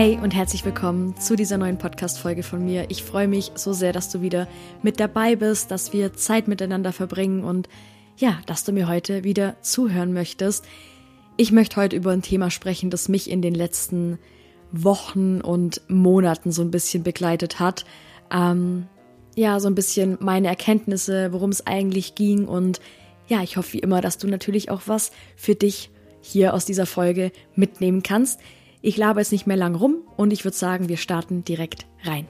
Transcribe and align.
Hey 0.00 0.16
und 0.16 0.34
herzlich 0.34 0.64
willkommen 0.64 1.14
zu 1.18 1.36
dieser 1.36 1.58
neuen 1.58 1.76
Podcast-Folge 1.76 2.42
von 2.42 2.64
mir. 2.64 2.86
Ich 2.88 3.04
freue 3.04 3.28
mich 3.28 3.52
so 3.54 3.74
sehr, 3.74 3.92
dass 3.92 4.08
du 4.08 4.22
wieder 4.22 4.48
mit 4.82 4.98
dabei 4.98 5.36
bist, 5.36 5.70
dass 5.70 5.92
wir 5.92 6.14
Zeit 6.14 6.48
miteinander 6.48 6.94
verbringen 6.94 7.44
und 7.44 7.68
ja, 8.16 8.38
dass 8.46 8.64
du 8.64 8.72
mir 8.72 8.88
heute 8.88 9.24
wieder 9.24 9.56
zuhören 9.60 10.14
möchtest. 10.14 10.64
Ich 11.36 11.52
möchte 11.52 11.76
heute 11.76 11.96
über 11.96 12.12
ein 12.12 12.22
Thema 12.22 12.50
sprechen, 12.50 12.88
das 12.88 13.10
mich 13.10 13.28
in 13.28 13.42
den 13.42 13.54
letzten 13.54 14.18
Wochen 14.72 15.42
und 15.42 15.82
Monaten 15.88 16.50
so 16.50 16.62
ein 16.62 16.70
bisschen 16.70 17.02
begleitet 17.02 17.60
hat. 17.60 17.84
Ähm, 18.32 18.86
ja, 19.36 19.60
so 19.60 19.68
ein 19.68 19.74
bisschen 19.74 20.16
meine 20.18 20.48
Erkenntnisse, 20.48 21.30
worum 21.34 21.50
es 21.50 21.66
eigentlich 21.66 22.14
ging 22.14 22.46
und 22.46 22.80
ja, 23.28 23.42
ich 23.42 23.58
hoffe 23.58 23.74
wie 23.74 23.80
immer, 23.80 24.00
dass 24.00 24.16
du 24.16 24.28
natürlich 24.28 24.70
auch 24.70 24.80
was 24.86 25.12
für 25.36 25.54
dich 25.54 25.90
hier 26.22 26.54
aus 26.54 26.64
dieser 26.64 26.86
Folge 26.86 27.32
mitnehmen 27.54 28.02
kannst. 28.02 28.40
Ich 28.82 28.96
labe 28.96 29.20
jetzt 29.20 29.32
nicht 29.32 29.46
mehr 29.46 29.58
lang 29.58 29.74
rum 29.74 29.98
und 30.16 30.32
ich 30.32 30.44
würde 30.44 30.56
sagen, 30.56 30.88
wir 30.88 30.96
starten 30.96 31.44
direkt 31.44 31.86
rein. 32.04 32.26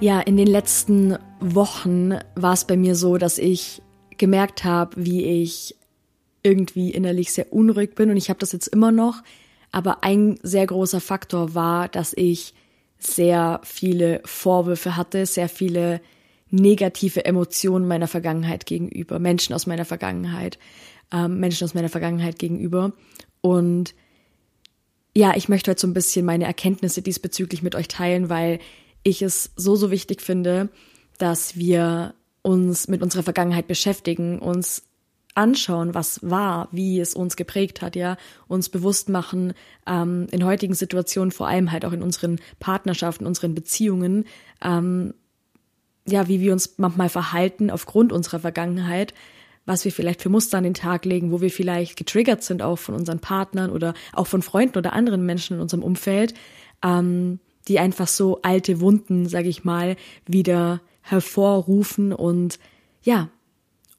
Ja, 0.00 0.18
in 0.18 0.36
den 0.36 0.48
letzten 0.48 1.16
Wochen 1.40 2.14
war 2.34 2.54
es 2.54 2.64
bei 2.64 2.76
mir 2.76 2.96
so, 2.96 3.18
dass 3.18 3.38
ich 3.38 3.82
gemerkt 4.16 4.64
habe, 4.64 4.96
wie 4.96 5.24
ich 5.24 5.76
irgendwie 6.42 6.90
innerlich 6.90 7.32
sehr 7.32 7.52
unruhig 7.52 7.94
bin 7.94 8.10
und 8.10 8.16
ich 8.16 8.28
habe 8.28 8.40
das 8.40 8.52
jetzt 8.52 8.68
immer 8.68 8.92
noch. 8.92 9.22
Aber 9.70 10.04
ein 10.04 10.38
sehr 10.42 10.66
großer 10.66 11.00
Faktor 11.00 11.54
war, 11.54 11.88
dass 11.88 12.12
ich 12.14 12.54
sehr 12.98 13.60
viele 13.64 14.20
Vorwürfe 14.24 14.96
hatte, 14.96 15.26
sehr 15.26 15.48
viele 15.48 16.00
negative 16.50 17.24
Emotionen 17.24 17.88
meiner 17.88 18.06
Vergangenheit 18.06 18.66
gegenüber, 18.66 19.18
Menschen 19.18 19.54
aus 19.54 19.66
meiner 19.66 19.86
Vergangenheit, 19.86 20.58
ähm, 21.10 21.40
Menschen 21.40 21.64
aus 21.64 21.74
meiner 21.74 21.88
Vergangenheit 21.88 22.38
gegenüber. 22.38 22.92
Und 23.40 23.94
ja, 25.16 25.34
ich 25.36 25.48
möchte 25.48 25.70
heute 25.70 25.80
so 25.80 25.86
ein 25.86 25.94
bisschen 25.94 26.24
meine 26.26 26.44
Erkenntnisse 26.44 27.02
diesbezüglich 27.02 27.62
mit 27.62 27.74
euch 27.74 27.88
teilen, 27.88 28.28
weil 28.28 28.60
ich 29.02 29.22
es 29.22 29.50
so, 29.56 29.74
so 29.76 29.90
wichtig 29.90 30.20
finde, 30.20 30.68
dass 31.18 31.56
wir 31.56 32.14
uns 32.42 32.88
mit 32.88 33.02
unserer 33.02 33.22
Vergangenheit 33.22 33.66
beschäftigen, 33.66 34.38
uns 34.38 34.82
anschauen, 35.34 35.94
was 35.94 36.20
war, 36.22 36.68
wie 36.72 37.00
es 37.00 37.14
uns 37.14 37.36
geprägt 37.36 37.82
hat, 37.82 37.96
ja, 37.96 38.16
uns 38.48 38.68
bewusst 38.68 39.08
machen, 39.08 39.54
ähm, 39.86 40.26
in 40.30 40.44
heutigen 40.44 40.74
Situationen, 40.74 41.32
vor 41.32 41.48
allem 41.48 41.72
halt 41.72 41.84
auch 41.84 41.92
in 41.92 42.02
unseren 42.02 42.38
Partnerschaften, 42.60 43.26
unseren 43.26 43.54
Beziehungen, 43.54 44.26
ähm, 44.62 45.14
ja, 46.06 46.28
wie 46.28 46.40
wir 46.40 46.52
uns 46.52 46.74
manchmal 46.78 47.08
verhalten 47.08 47.70
aufgrund 47.70 48.12
unserer 48.12 48.40
Vergangenheit, 48.40 49.14
was 49.64 49.84
wir 49.84 49.92
vielleicht 49.92 50.22
für 50.22 50.28
Muster 50.28 50.58
an 50.58 50.64
den 50.64 50.74
Tag 50.74 51.04
legen, 51.04 51.30
wo 51.30 51.40
wir 51.40 51.50
vielleicht 51.50 51.96
getriggert 51.96 52.42
sind 52.42 52.62
auch 52.62 52.78
von 52.78 52.94
unseren 52.94 53.20
Partnern 53.20 53.70
oder 53.70 53.94
auch 54.12 54.26
von 54.26 54.42
Freunden 54.42 54.78
oder 54.78 54.92
anderen 54.92 55.24
Menschen 55.24 55.56
in 55.56 55.62
unserem 55.62 55.84
Umfeld, 55.84 56.34
ähm, 56.82 57.38
die 57.68 57.78
einfach 57.78 58.08
so 58.08 58.40
alte 58.42 58.80
Wunden, 58.80 59.28
sage 59.28 59.48
ich 59.48 59.62
mal, 59.62 59.96
wieder 60.26 60.80
hervorrufen 61.00 62.12
und 62.12 62.58
ja, 63.02 63.28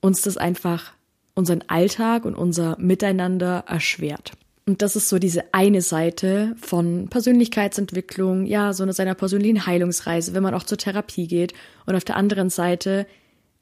uns 0.02 0.22
das 0.22 0.38
einfach 0.38 0.94
unseren 1.36 1.64
Alltag 1.68 2.26
und 2.26 2.36
unser 2.36 2.78
Miteinander 2.80 3.64
erschwert. 3.68 4.34
Und 4.66 4.82
das 4.82 4.96
ist 4.96 5.10
so 5.10 5.20
diese 5.20 5.54
eine 5.54 5.82
Seite 5.82 6.56
von 6.62 7.10
Persönlichkeitsentwicklung, 7.10 8.46
ja, 8.46 8.72
so 8.72 8.84
eine 8.84 8.94
seiner 8.94 9.14
persönlichen 9.14 9.66
Heilungsreise, 9.66 10.34
wenn 10.34 10.44
man 10.44 10.54
auch 10.54 10.64
zur 10.64 10.78
Therapie 10.78 11.28
geht. 11.28 11.54
Und 11.86 11.96
auf 11.96 12.06
der 12.06 12.16
anderen 12.16 12.50
Seite 12.50 13.06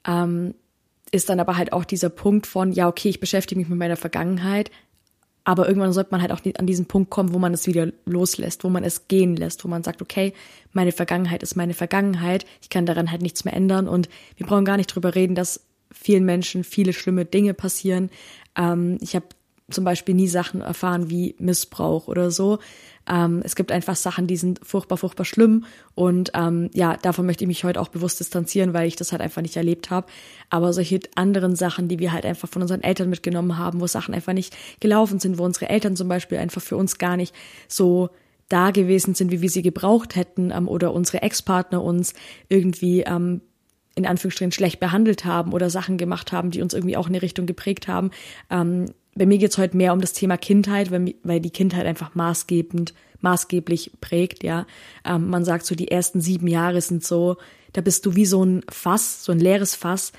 ähm, 0.06 0.54
ist 1.12 1.30
dann 1.30 1.40
aber 1.40 1.58
halt 1.58 1.74
auch 1.74 1.86
dieser 1.86 2.10
Punkt 2.10 2.46
von, 2.46 2.72
ja, 2.72 2.88
okay, 2.88 3.10
ich 3.10 3.20
beschäftige 3.20 3.60
mich 3.60 3.68
mit 3.68 3.80
meiner 3.80 3.98
Vergangenheit, 3.98 4.70
aber 5.44 5.68
irgendwann 5.68 5.92
sollte 5.92 6.12
man 6.12 6.22
halt 6.22 6.32
auch 6.32 6.42
an 6.58 6.68
diesen 6.68 6.86
Punkt 6.86 7.10
kommen, 7.10 7.34
wo 7.34 7.40
man 7.40 7.54
es 7.54 7.66
wieder 7.66 7.92
loslässt, 8.06 8.64
wo 8.64 8.70
man 8.70 8.84
es 8.84 9.08
gehen 9.08 9.36
lässt, 9.36 9.64
wo 9.64 9.68
man 9.68 9.84
sagt, 9.84 10.04
okay, 10.04 10.34
meine 10.72 10.92
Vergangenheit 10.92 11.42
ist 11.42 11.56
meine 11.56 11.74
Vergangenheit, 11.74 12.46
ich 12.62 12.70
kann 12.70 12.86
daran 12.86 13.10
halt 13.10 13.24
nichts 13.24 13.44
mehr 13.44 13.56
ändern 13.56 13.88
und 13.88 14.08
wir 14.36 14.46
brauchen 14.46 14.66
gar 14.66 14.78
nicht 14.78 14.94
drüber 14.94 15.16
reden, 15.16 15.34
dass 15.34 15.62
vielen 15.92 16.26
Menschen 16.26 16.64
viele 16.64 16.94
schlimme 16.94 17.26
Dinge 17.26 17.54
passieren. 17.54 18.10
Ähm, 18.56 18.98
ich 19.02 19.16
habe 19.16 19.26
zum 19.72 19.84
Beispiel 19.84 20.16
nie 20.16 20.28
Sachen 20.28 20.62
erfahren 20.62 21.10
wie 21.10 21.36
Missbrauch 21.40 22.08
oder 22.08 22.30
so. 22.32 22.60
Ähm, 23.10 23.42
es 23.44 23.56
gibt 23.56 23.72
einfach 23.72 23.96
Sachen, 23.96 24.28
die 24.28 24.38
sind 24.38 24.60
furchtbar, 24.64 24.98
furchtbar 24.98 25.26
schlimm. 25.26 25.66
Und 25.96 26.32
ähm, 26.36 26.70
ja, 26.74 26.98
davon 26.98 27.26
möchte 27.26 27.44
ich 27.44 27.48
mich 27.48 27.64
heute 27.64 27.82
auch 27.82 27.88
bewusst 27.88 28.20
distanzieren, 28.20 28.74
weil 28.74 28.88
ich 28.88 28.96
das 28.96 29.12
halt 29.12 29.22
einfach 29.22 29.42
nicht 29.42 29.58
erlebt 29.58 29.90
habe. 29.90 30.08
Aber 30.50 30.74
solche 30.74 31.00
anderen 31.16 31.56
Sachen, 31.56 31.88
die 31.88 32.00
wir 32.00 32.12
halt 32.12 32.26
einfach 32.26 32.50
von 32.50 32.62
unseren 32.62 32.84
Eltern 32.84 33.10
mitgenommen 33.10 33.58
haben, 33.58 33.82
wo 33.82 33.88
Sachen 33.88 34.14
einfach 34.14 34.34
nicht 34.34 34.56
gelaufen 34.80 35.20
sind, 35.20 35.38
wo 35.38 35.44
unsere 35.44 35.70
Eltern 35.70 35.96
zum 35.96 36.08
Beispiel 36.08 36.38
einfach 36.38 36.62
für 36.62 36.78
uns 36.78 36.98
gar 36.98 37.18
nicht 37.18 37.34
so 37.68 38.10
da 38.50 38.72
gewesen 38.72 39.16
sind, 39.16 39.32
wie 39.32 39.42
wir 39.42 39.50
sie 39.50 39.62
gebraucht 39.62 40.16
hätten, 40.16 40.52
ähm, 40.52 40.68
oder 40.68 40.94
unsere 40.94 41.22
Ex-Partner 41.22 41.82
uns 41.82 42.14
irgendwie 42.50 43.02
ähm, 43.02 43.42
in 43.96 44.06
Anführungsstrichen 44.06 44.52
schlecht 44.52 44.80
behandelt 44.80 45.26
haben 45.26 45.54
oder 45.54 45.70
Sachen 45.70 45.98
gemacht 45.98 46.32
haben, 46.32 46.52
die 46.52 46.62
uns 46.62 46.74
irgendwie 46.74 46.98
auch 46.98 47.08
in 47.08 47.14
eine 47.14 47.22
Richtung 47.22 47.46
geprägt 47.46 47.88
haben. 47.88 48.12
Ähm, 48.50 48.86
bei 49.16 49.26
mir 49.26 49.38
geht's 49.38 49.58
heute 49.58 49.76
mehr 49.76 49.94
um 49.94 50.02
das 50.02 50.14
Thema 50.14 50.38
Kindheit, 50.38 50.92
weil, 50.92 51.14
weil 51.24 51.42
die 51.42 51.50
Kindheit 51.50 51.86
einfach 51.86 52.16
maßgebend, 52.16 52.94
maßgeblich 53.20 53.92
prägt, 54.00 54.44
ja. 54.44 54.66
Ähm, 55.06 55.30
man 55.30 55.44
sagt 55.44 55.66
so, 55.66 55.76
die 55.76 55.92
ersten 55.92 56.22
sieben 56.22 56.48
Jahre 56.48 56.82
sind 56.82 57.04
so, 57.04 57.38
da 57.74 57.82
bist 57.82 58.06
du 58.06 58.16
wie 58.16 58.26
so 58.26 58.44
ein 58.44 58.64
Fass, 58.70 59.24
so 59.24 59.32
ein 59.32 59.40
leeres 59.40 59.76
Fass. 59.76 60.14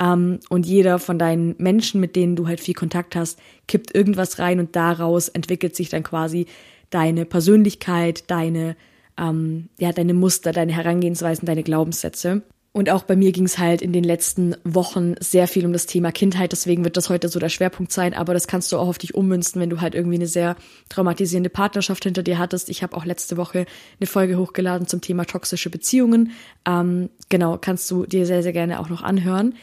Ähm, 0.00 0.40
und 0.48 0.66
jeder 0.66 0.98
von 0.98 1.18
deinen 1.18 1.54
Menschen, 1.58 2.00
mit 2.00 2.16
denen 2.16 2.36
du 2.36 2.46
halt 2.46 2.60
viel 2.60 2.74
Kontakt 2.74 3.16
hast, 3.16 3.38
kippt 3.68 3.94
irgendwas 3.94 4.38
rein 4.38 4.60
und 4.60 4.76
daraus 4.76 5.28
entwickelt 5.28 5.74
sich 5.74 5.88
dann 5.88 6.02
quasi 6.02 6.46
deine 6.90 7.24
Persönlichkeit, 7.24 8.30
deine, 8.30 8.76
ähm, 9.18 9.68
ja, 9.78 9.92
deine 9.92 10.14
Muster, 10.14 10.52
deine 10.52 10.72
Herangehensweisen, 10.72 11.46
deine 11.46 11.62
Glaubenssätze. 11.62 12.42
Und 12.76 12.90
auch 12.90 13.04
bei 13.04 13.14
mir 13.14 13.30
ging 13.30 13.44
es 13.44 13.58
halt 13.58 13.82
in 13.82 13.92
den 13.92 14.02
letzten 14.02 14.56
Wochen 14.64 15.14
sehr 15.20 15.46
viel 15.46 15.64
um 15.64 15.72
das 15.72 15.86
Thema 15.86 16.10
Kindheit. 16.10 16.50
Deswegen 16.50 16.82
wird 16.82 16.96
das 16.96 17.08
heute 17.08 17.28
so 17.28 17.38
der 17.38 17.48
Schwerpunkt 17.48 17.92
sein. 17.92 18.14
Aber 18.14 18.34
das 18.34 18.48
kannst 18.48 18.72
du 18.72 18.78
auch 18.78 18.88
auf 18.88 18.98
dich 18.98 19.14
ummünzen, 19.14 19.60
wenn 19.60 19.70
du 19.70 19.80
halt 19.80 19.94
irgendwie 19.94 20.16
eine 20.16 20.26
sehr 20.26 20.56
traumatisierende 20.88 21.50
Partnerschaft 21.50 22.02
hinter 22.02 22.24
dir 22.24 22.36
hattest. 22.36 22.68
Ich 22.68 22.82
habe 22.82 22.96
auch 22.96 23.04
letzte 23.04 23.36
Woche 23.36 23.66
eine 24.00 24.08
Folge 24.08 24.38
hochgeladen 24.38 24.88
zum 24.88 25.00
Thema 25.00 25.24
toxische 25.24 25.70
Beziehungen. 25.70 26.32
Ähm, 26.66 27.10
genau, 27.28 27.58
kannst 27.60 27.88
du 27.92 28.06
dir 28.06 28.26
sehr, 28.26 28.42
sehr 28.42 28.52
gerne 28.52 28.80
auch 28.80 28.88
noch 28.88 29.02
anhören. 29.02 29.54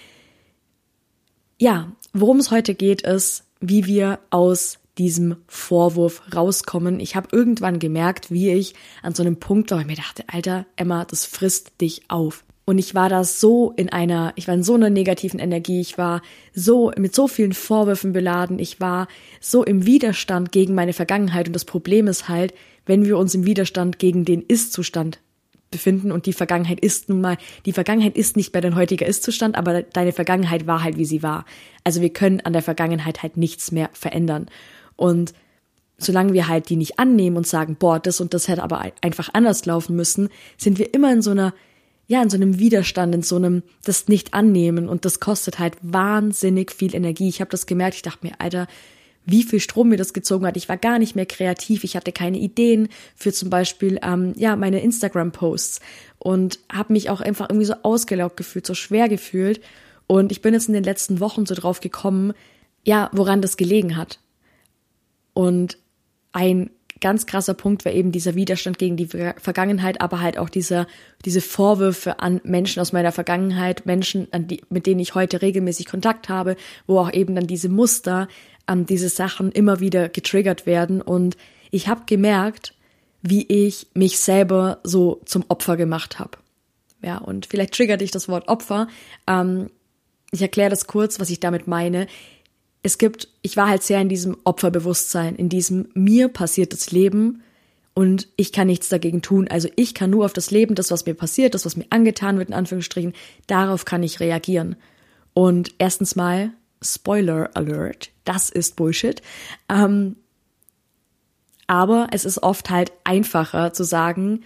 Ja, 1.59 1.91
worum 2.13 2.37
es 2.37 2.49
heute 2.49 2.75
geht, 2.75 3.01
ist, 3.01 3.43
wie 3.59 3.87
wir 3.87 4.19
aus 4.29 4.79
diesem 4.97 5.35
Vorwurf 5.47 6.21
rauskommen. 6.33 7.01
Ich 7.01 7.17
habe 7.17 7.27
irgendwann 7.33 7.79
gemerkt, 7.79 8.31
wie 8.31 8.51
ich 8.51 8.73
an 9.03 9.13
so 9.13 9.21
einem 9.21 9.35
Punkt 9.35 9.69
war, 9.69 9.79
wo 9.79 9.81
ich 9.81 9.87
mir 9.87 9.97
dachte, 9.97 10.23
Alter, 10.27 10.65
Emma, 10.77 11.03
das 11.03 11.25
frisst 11.25 11.81
dich 11.81 12.03
auf. 12.07 12.45
Und 12.71 12.77
ich 12.77 12.95
war 12.95 13.09
da 13.09 13.25
so 13.25 13.73
in 13.75 13.89
einer, 13.89 14.31
ich 14.37 14.47
war 14.47 14.55
in 14.55 14.63
so 14.63 14.75
einer 14.75 14.89
negativen 14.89 15.41
Energie, 15.41 15.81
ich 15.81 15.97
war 15.97 16.21
so 16.53 16.93
mit 16.97 17.13
so 17.13 17.27
vielen 17.27 17.51
Vorwürfen 17.51 18.13
beladen, 18.13 18.59
ich 18.59 18.79
war 18.79 19.09
so 19.41 19.65
im 19.65 19.85
Widerstand 19.85 20.53
gegen 20.53 20.73
meine 20.73 20.93
Vergangenheit. 20.93 21.47
Und 21.47 21.53
das 21.53 21.65
Problem 21.65 22.07
ist 22.07 22.29
halt, 22.29 22.53
wenn 22.85 23.03
wir 23.03 23.17
uns 23.17 23.35
im 23.35 23.45
Widerstand 23.45 23.99
gegen 23.99 24.23
den 24.23 24.41
Ist-Zustand 24.41 25.19
befinden 25.69 26.13
und 26.13 26.27
die 26.27 26.31
Vergangenheit 26.31 26.79
ist 26.79 27.09
nun 27.09 27.19
mal, 27.19 27.37
die 27.65 27.73
Vergangenheit 27.73 28.15
ist 28.15 28.37
nicht 28.37 28.53
mehr 28.53 28.61
dein 28.61 28.77
heutiger 28.77 29.05
Ist-Zustand, 29.05 29.57
aber 29.57 29.81
deine 29.81 30.13
Vergangenheit 30.13 30.65
war 30.65 30.81
halt, 30.81 30.95
wie 30.95 31.03
sie 31.03 31.21
war. 31.21 31.43
Also 31.83 31.99
wir 31.99 32.13
können 32.13 32.39
an 32.39 32.53
der 32.53 32.61
Vergangenheit 32.61 33.21
halt 33.21 33.35
nichts 33.35 33.73
mehr 33.73 33.89
verändern. 33.91 34.47
Und 34.95 35.33
solange 35.97 36.31
wir 36.31 36.47
halt 36.47 36.69
die 36.69 36.77
nicht 36.77 36.99
annehmen 36.99 37.35
und 37.35 37.47
sagen, 37.47 37.75
boah, 37.77 37.99
das 37.99 38.21
und 38.21 38.33
das 38.33 38.47
hätte 38.47 38.63
aber 38.63 38.81
einfach 39.01 39.27
anders 39.33 39.65
laufen 39.65 39.97
müssen, 39.97 40.29
sind 40.55 40.79
wir 40.79 40.93
immer 40.93 41.11
in 41.11 41.21
so 41.21 41.31
einer 41.31 41.53
ja, 42.11 42.21
in 42.21 42.29
so 42.29 42.35
einem 42.35 42.59
Widerstand, 42.59 43.15
in 43.15 43.21
so 43.21 43.37
einem 43.37 43.63
das 43.85 44.09
nicht 44.09 44.33
annehmen 44.33 44.89
und 44.89 45.05
das 45.05 45.21
kostet 45.21 45.59
halt 45.59 45.77
wahnsinnig 45.81 46.73
viel 46.73 46.93
Energie. 46.93 47.29
Ich 47.29 47.39
habe 47.39 47.49
das 47.49 47.67
gemerkt, 47.67 47.95
ich 47.95 48.01
dachte 48.01 48.27
mir, 48.27 48.33
Alter, 48.37 48.67
wie 49.25 49.43
viel 49.43 49.61
Strom 49.61 49.87
mir 49.87 49.95
das 49.95 50.11
gezogen 50.11 50.45
hat. 50.45 50.57
Ich 50.57 50.67
war 50.67 50.75
gar 50.75 50.99
nicht 50.99 51.15
mehr 51.15 51.25
kreativ, 51.25 51.85
ich 51.85 51.95
hatte 51.95 52.11
keine 52.11 52.37
Ideen 52.37 52.89
für 53.15 53.31
zum 53.31 53.49
Beispiel 53.49 53.97
ähm, 54.03 54.33
ja 54.35 54.57
meine 54.57 54.81
Instagram-Posts 54.81 55.79
und 56.19 56.59
habe 56.69 56.91
mich 56.91 57.09
auch 57.09 57.21
einfach 57.21 57.49
irgendwie 57.49 57.67
so 57.67 57.75
ausgelaugt 57.81 58.35
gefühlt, 58.35 58.67
so 58.67 58.73
schwer 58.73 59.07
gefühlt. 59.07 59.61
Und 60.05 60.33
ich 60.33 60.41
bin 60.41 60.53
jetzt 60.53 60.67
in 60.67 60.73
den 60.73 60.83
letzten 60.83 61.21
Wochen 61.21 61.45
so 61.45 61.55
drauf 61.55 61.79
gekommen, 61.79 62.33
ja, 62.83 63.09
woran 63.13 63.41
das 63.41 63.55
gelegen 63.55 63.95
hat. 63.95 64.19
Und 65.31 65.77
ein 66.33 66.71
ganz 67.01 67.25
krasser 67.25 67.53
Punkt 67.53 67.83
war 67.83 67.91
eben 67.91 68.11
dieser 68.11 68.35
Widerstand 68.35 68.77
gegen 68.77 68.95
die 68.95 69.07
Vergangenheit, 69.07 69.99
aber 69.99 70.21
halt 70.21 70.37
auch 70.37 70.49
dieser, 70.49 70.87
diese 71.25 71.41
Vorwürfe 71.41 72.19
an 72.19 72.39
Menschen 72.43 72.79
aus 72.79 72.93
meiner 72.93 73.11
Vergangenheit, 73.11 73.85
Menschen, 73.85 74.27
an 74.31 74.47
die, 74.47 74.61
mit 74.69 74.85
denen 74.85 74.99
ich 74.99 75.15
heute 75.15 75.41
regelmäßig 75.41 75.87
Kontakt 75.87 76.29
habe, 76.29 76.55
wo 76.87 76.99
auch 76.99 77.11
eben 77.11 77.35
dann 77.35 77.47
diese 77.47 77.69
Muster 77.69 78.27
ähm, 78.67 78.85
diese 78.85 79.09
Sachen 79.09 79.51
immer 79.51 79.79
wieder 79.79 80.09
getriggert 80.09 80.65
werden. 80.65 81.01
Und 81.01 81.35
ich 81.71 81.87
habe 81.87 82.03
gemerkt, 82.05 82.73
wie 83.21 83.45
ich 83.47 83.87
mich 83.93 84.19
selber 84.19 84.79
so 84.83 85.21
zum 85.25 85.43
Opfer 85.47 85.77
gemacht 85.77 86.19
habe. 86.19 86.37
Ja, 87.01 87.17
und 87.17 87.47
vielleicht 87.47 87.73
triggert 87.73 88.01
dich 88.01 88.11
das 88.11 88.29
Wort 88.29 88.47
Opfer. 88.47 88.87
Ähm, 89.27 89.69
ich 90.31 90.41
erkläre 90.41 90.69
das 90.69 90.87
kurz, 90.87 91.19
was 91.19 91.29
ich 91.29 91.39
damit 91.39 91.67
meine. 91.67 92.07
Es 92.83 92.97
gibt, 92.97 93.27
ich 93.41 93.57
war 93.57 93.69
halt 93.69 93.83
sehr 93.83 94.01
in 94.01 94.09
diesem 94.09 94.37
Opferbewusstsein, 94.43 95.35
in 95.35 95.49
diesem 95.49 95.89
mir 95.93 96.29
passiert 96.29 96.73
das 96.73 96.91
Leben 96.91 97.43
und 97.93 98.27
ich 98.37 98.51
kann 98.51 98.67
nichts 98.67 98.89
dagegen 98.89 99.21
tun. 99.21 99.47
Also 99.47 99.69
ich 99.75 99.93
kann 99.93 100.09
nur 100.09 100.25
auf 100.25 100.33
das 100.33 100.51
Leben, 100.51 100.75
das, 100.75 100.91
was 100.91 101.05
mir 101.05 101.13
passiert, 101.13 101.53
das, 101.53 101.65
was 101.65 101.75
mir 101.75 101.85
angetan 101.89 102.37
wird, 102.37 102.49
in 102.49 102.55
Anführungsstrichen, 102.55 103.13
darauf 103.47 103.85
kann 103.85 104.03
ich 104.03 104.19
reagieren. 104.19 104.75
Und 105.33 105.73
erstens 105.77 106.15
mal, 106.15 106.51
Spoiler 106.81 107.51
Alert, 107.53 108.09
das 108.25 108.49
ist 108.49 108.75
Bullshit. 108.75 109.21
Ähm, 109.69 110.15
aber 111.67 112.07
es 112.11 112.25
ist 112.25 112.41
oft 112.41 112.69
halt 112.69 112.91
einfacher 113.03 113.71
zu 113.71 113.83
sagen, 113.83 114.43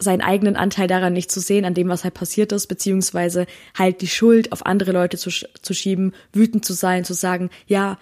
seinen 0.00 0.22
eigenen 0.22 0.56
Anteil 0.56 0.88
daran 0.88 1.12
nicht 1.12 1.30
zu 1.30 1.40
sehen, 1.40 1.64
an 1.64 1.74
dem, 1.74 1.88
was 1.88 2.04
halt 2.04 2.14
passiert 2.14 2.52
ist, 2.52 2.66
beziehungsweise 2.66 3.46
halt 3.78 4.00
die 4.00 4.08
Schuld 4.08 4.50
auf 4.52 4.66
andere 4.66 4.92
Leute 4.92 5.18
zu, 5.18 5.30
zu 5.30 5.74
schieben, 5.74 6.12
wütend 6.32 6.64
zu 6.64 6.72
sein, 6.72 7.04
zu 7.04 7.14
sagen, 7.14 7.50
ja, 7.66 7.98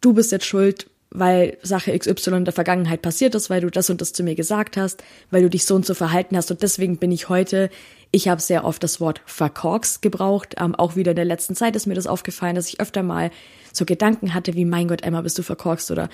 du 0.00 0.14
bist 0.14 0.32
jetzt 0.32 0.46
schuld, 0.46 0.88
weil 1.10 1.58
Sache 1.62 1.96
XY 1.96 2.30
in 2.36 2.44
der 2.44 2.52
Vergangenheit 2.52 3.00
passiert 3.00 3.34
ist, 3.34 3.48
weil 3.48 3.60
du 3.60 3.70
das 3.70 3.88
und 3.88 4.00
das 4.00 4.12
zu 4.12 4.22
mir 4.22 4.34
gesagt 4.34 4.76
hast, 4.76 5.02
weil 5.30 5.42
du 5.42 5.50
dich 5.50 5.64
so 5.64 5.74
und 5.74 5.86
so 5.86 5.94
verhalten 5.94 6.36
hast. 6.36 6.50
Und 6.50 6.62
deswegen 6.62 6.98
bin 6.98 7.12
ich 7.12 7.28
heute, 7.28 7.70
ich 8.10 8.28
habe 8.28 8.40
sehr 8.40 8.64
oft 8.64 8.82
das 8.82 9.00
Wort 9.00 9.22
verkorkst 9.24 10.02
gebraucht, 10.02 10.56
ähm, 10.58 10.74
auch 10.74 10.96
wieder 10.96 11.12
in 11.12 11.16
der 11.16 11.24
letzten 11.24 11.54
Zeit 11.54 11.76
ist 11.76 11.86
mir 11.86 11.94
das 11.94 12.08
aufgefallen, 12.08 12.56
dass 12.56 12.68
ich 12.68 12.80
öfter 12.80 13.02
mal 13.02 13.30
so 13.72 13.84
Gedanken 13.84 14.34
hatte 14.34 14.54
wie, 14.54 14.64
mein 14.64 14.88
Gott, 14.88 15.02
Emma, 15.02 15.20
bist 15.20 15.38
du 15.38 15.42
verkorkst 15.42 15.90
oder 15.90 16.08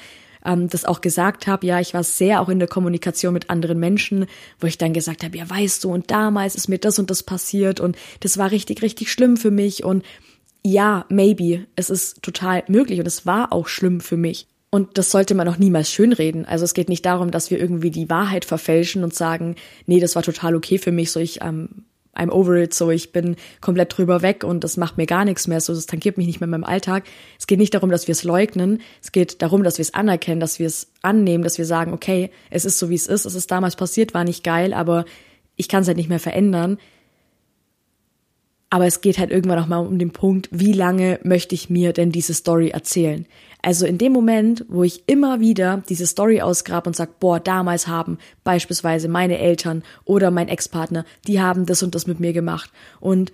ähm, 0.45 0.69
das 0.69 0.85
auch 0.85 1.01
gesagt 1.01 1.47
habe. 1.47 1.67
Ja, 1.67 1.81
ich 1.81 1.95
war 1.95 2.05
sehr 2.05 2.41
auch 2.41 2.49
in 2.49 2.59
der 2.59 2.69
Kommunikation 2.69 3.35
mit 3.35 3.51
anderen 3.51 3.79
Menschen, 3.79 4.27
wo 4.59 4.67
ich 4.67 4.79
dann 4.79 4.93
gesagt 4.93 5.25
habe, 5.25 5.37
ja, 5.37 5.49
weißt 5.49 5.85
du, 5.85 5.93
und 5.93 6.11
damals 6.11 6.55
ist 6.55 6.69
mir 6.69 6.79
das 6.79 6.99
und 6.99 7.11
das 7.11 7.23
passiert 7.23 7.81
und 7.81 7.97
das 8.21 8.39
war 8.39 8.51
richtig, 8.51 8.83
richtig 8.83 9.11
schlimm 9.11 9.37
für 9.37 9.51
mich 9.51 9.85
und 9.85 10.05
ja, 10.63 11.07
maybe, 11.09 11.67
es 11.77 11.89
ist 11.89 12.23
total 12.23 12.65
möglich 12.69 12.99
und 12.99 13.07
es 13.07 13.25
war 13.25 13.53
auch 13.53 13.67
schlimm 13.67 14.01
für 14.01 14.17
mich. 14.17 14.47
Und 14.71 14.99
das 14.99 15.11
sollte 15.11 15.35
man 15.35 15.49
auch 15.49 15.59
niemals 15.59 15.91
schönreden. 15.91 16.45
Also 16.45 16.65
es 16.65 16.75
geht 16.75 16.89
nicht 16.89 17.05
darum, 17.05 17.33
dass 17.33 17.51
wir 17.51 17.59
irgendwie 17.59 17.91
die 17.91 18.09
Wahrheit 18.09 18.45
verfälschen 18.45 19.03
und 19.03 19.15
sagen, 19.15 19.57
nee, 19.87 19.99
das 19.99 20.15
war 20.15 20.23
total 20.23 20.55
okay 20.55 20.79
für 20.79 20.93
mich, 20.93 21.11
so 21.11 21.19
ich 21.19 21.43
ähm, 21.43 21.87
I'm 22.15 22.31
over 22.31 22.57
it, 22.57 22.75
so 22.75 22.91
ich 22.91 23.13
bin 23.13 23.37
komplett 23.61 23.97
drüber 23.97 24.23
weg 24.23 24.43
und 24.45 24.65
das 24.65 24.77
macht 24.77 24.97
mir 24.97 25.07
gar 25.07 25.25
nichts 25.25 25.47
mehr, 25.47 25.61
so 25.61 25.75
das 25.75 25.87
tangiert 25.87 26.19
mich 26.19 26.27
nicht 26.27 26.41
mehr 26.41 26.47
in 26.47 26.51
meinem 26.51 26.65
Alltag. 26.65 27.05
Es 27.39 27.47
geht 27.47 27.59
nicht 27.59 27.75
darum, 27.75 27.91
dass 27.91 28.09
wir 28.09 28.13
es 28.13 28.25
leugnen, 28.25 28.81
es 29.03 29.13
geht 29.13 29.43
darum, 29.43 29.63
dass 29.63 29.79
wir 29.79 29.83
es 29.83 29.95
anerkennen, 29.95 30.41
dass 30.41 30.59
wir 30.59 30.67
es 30.67 30.93
annehmen, 31.03 31.45
dass 31.45 31.59
wir 31.59 31.67
sagen, 31.67 31.93
okay, 31.93 32.31
es 32.51 32.65
ist 32.65 32.79
so 32.79 32.91
wie 32.91 32.97
es 32.97 33.07
ist, 33.07 33.27
es 33.27 33.35
ist 33.35 33.51
damals 33.51 33.77
passiert, 33.77 34.13
war 34.13 34.25
nicht 34.25 34.43
geil, 34.43 34.75
aber 34.75 35.05
ich 35.57 35.69
kann 35.69 35.83
es 35.83 35.89
halt 35.89 35.99
nicht 35.99 36.09
mehr 36.09 36.21
verändern. 36.21 36.79
Aber 38.71 38.87
es 38.87 39.01
geht 39.01 39.19
halt 39.19 39.31
irgendwann 39.31 39.59
auch 39.59 39.67
mal 39.67 39.79
um 39.79 39.99
den 39.99 40.13
Punkt, 40.13 40.49
wie 40.53 40.73
lange 40.73 41.19
möchte 41.25 41.57
ich 41.57 41.71
mir 41.71 41.93
denn 41.93 42.13
diese 42.13 42.35
Story 42.35 42.69
erzählen? 42.69 43.27
Also 43.63 43.85
in 43.85 43.99
dem 43.99 44.13
Moment, 44.13 44.65
wo 44.69 44.85
ich 44.85 45.03
immer 45.07 45.41
wieder 45.41 45.83
diese 45.89 46.07
Story 46.07 46.41
ausgrab 46.41 46.87
und 46.87 46.97
sag, 46.97 47.19
boah, 47.21 47.41
damals 47.41 47.89
haben 47.89 48.19
beispielsweise 48.43 49.09
meine 49.09 49.39
Eltern 49.39 49.83
oder 50.05 50.31
mein 50.31 50.49
Ex-Partner, 50.49 51.05
die 51.27 51.41
haben 51.41 51.67
das 51.67 51.83
und 51.83 51.95
das 51.95 52.07
mit 52.07 52.21
mir 52.21 52.33
gemacht 52.33 52.71
und 53.01 53.33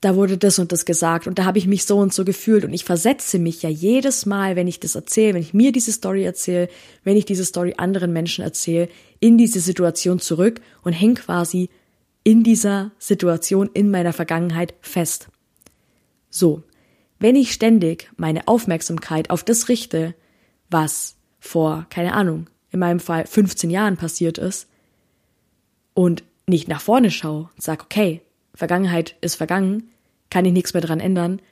da 0.00 0.16
wurde 0.16 0.38
das 0.38 0.58
und 0.58 0.72
das 0.72 0.86
gesagt 0.86 1.26
und 1.26 1.38
da 1.38 1.44
habe 1.44 1.58
ich 1.58 1.66
mich 1.66 1.84
so 1.84 1.98
und 1.98 2.14
so 2.14 2.24
gefühlt 2.24 2.64
und 2.64 2.72
ich 2.72 2.84
versetze 2.84 3.38
mich 3.38 3.62
ja 3.62 3.68
jedes 3.68 4.24
Mal, 4.24 4.56
wenn 4.56 4.66
ich 4.66 4.80
das 4.80 4.94
erzähle, 4.94 5.34
wenn 5.34 5.42
ich 5.42 5.52
mir 5.52 5.72
diese 5.72 5.92
Story 5.92 6.24
erzähle, 6.24 6.70
wenn 7.04 7.18
ich 7.18 7.26
diese 7.26 7.44
Story 7.44 7.74
anderen 7.76 8.12
Menschen 8.12 8.42
erzähle, 8.42 8.88
in 9.18 9.36
diese 9.36 9.60
Situation 9.60 10.18
zurück 10.18 10.62
und 10.82 10.94
häng 10.94 11.16
quasi 11.16 11.68
in 12.30 12.44
dieser 12.44 12.92
Situation 13.00 13.68
in 13.74 13.90
meiner 13.90 14.12
Vergangenheit 14.12 14.74
fest. 14.82 15.30
So, 16.28 16.62
wenn 17.18 17.34
ich 17.34 17.50
ständig 17.50 18.08
meine 18.16 18.46
Aufmerksamkeit 18.46 19.30
auf 19.30 19.42
das 19.42 19.68
richte, 19.68 20.14
was 20.70 21.16
vor, 21.40 21.86
keine 21.90 22.12
Ahnung, 22.12 22.48
in 22.70 22.78
meinem 22.78 23.00
Fall 23.00 23.26
15 23.26 23.68
Jahren 23.68 23.96
passiert 23.96 24.38
ist, 24.38 24.68
und 25.92 26.22
nicht 26.46 26.68
nach 26.68 26.80
vorne 26.80 27.10
schaue 27.10 27.50
und 27.52 27.62
sage, 27.64 27.82
okay, 27.82 28.20
Vergangenheit 28.54 29.16
ist 29.22 29.34
vergangen, 29.34 29.90
kann 30.30 30.44
ich 30.44 30.52
nichts 30.52 30.72
mehr 30.72 30.82
dran 30.82 31.00
ändern, 31.00 31.42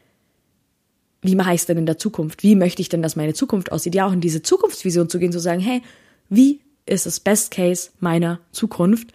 wie 1.22 1.34
mache 1.34 1.54
ich 1.54 1.62
es 1.62 1.66
denn 1.66 1.78
in 1.78 1.86
der 1.86 1.98
Zukunft? 1.98 2.44
Wie 2.44 2.54
möchte 2.54 2.82
ich 2.82 2.88
denn, 2.88 3.02
dass 3.02 3.16
meine 3.16 3.34
Zukunft 3.34 3.72
aussieht? 3.72 3.96
Ja, 3.96 4.06
auch 4.06 4.12
in 4.12 4.20
diese 4.20 4.42
Zukunftsvision 4.42 5.08
zu 5.08 5.19
gehen, 5.19 5.32
zu 5.32 5.40
sagen, 5.40 5.58
hey, 5.58 5.82
wie 6.28 6.60
ist 6.86 7.04
das 7.04 7.19
Best 7.19 7.50
Case 7.50 7.90
meiner 7.98 8.38
Zukunft? 8.52 9.12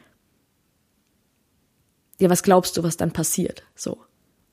Ja, 2.19 2.29
was 2.29 2.43
glaubst 2.43 2.77
du, 2.77 2.83
was 2.83 2.97
dann 2.97 3.11
passiert? 3.11 3.63
So. 3.75 3.97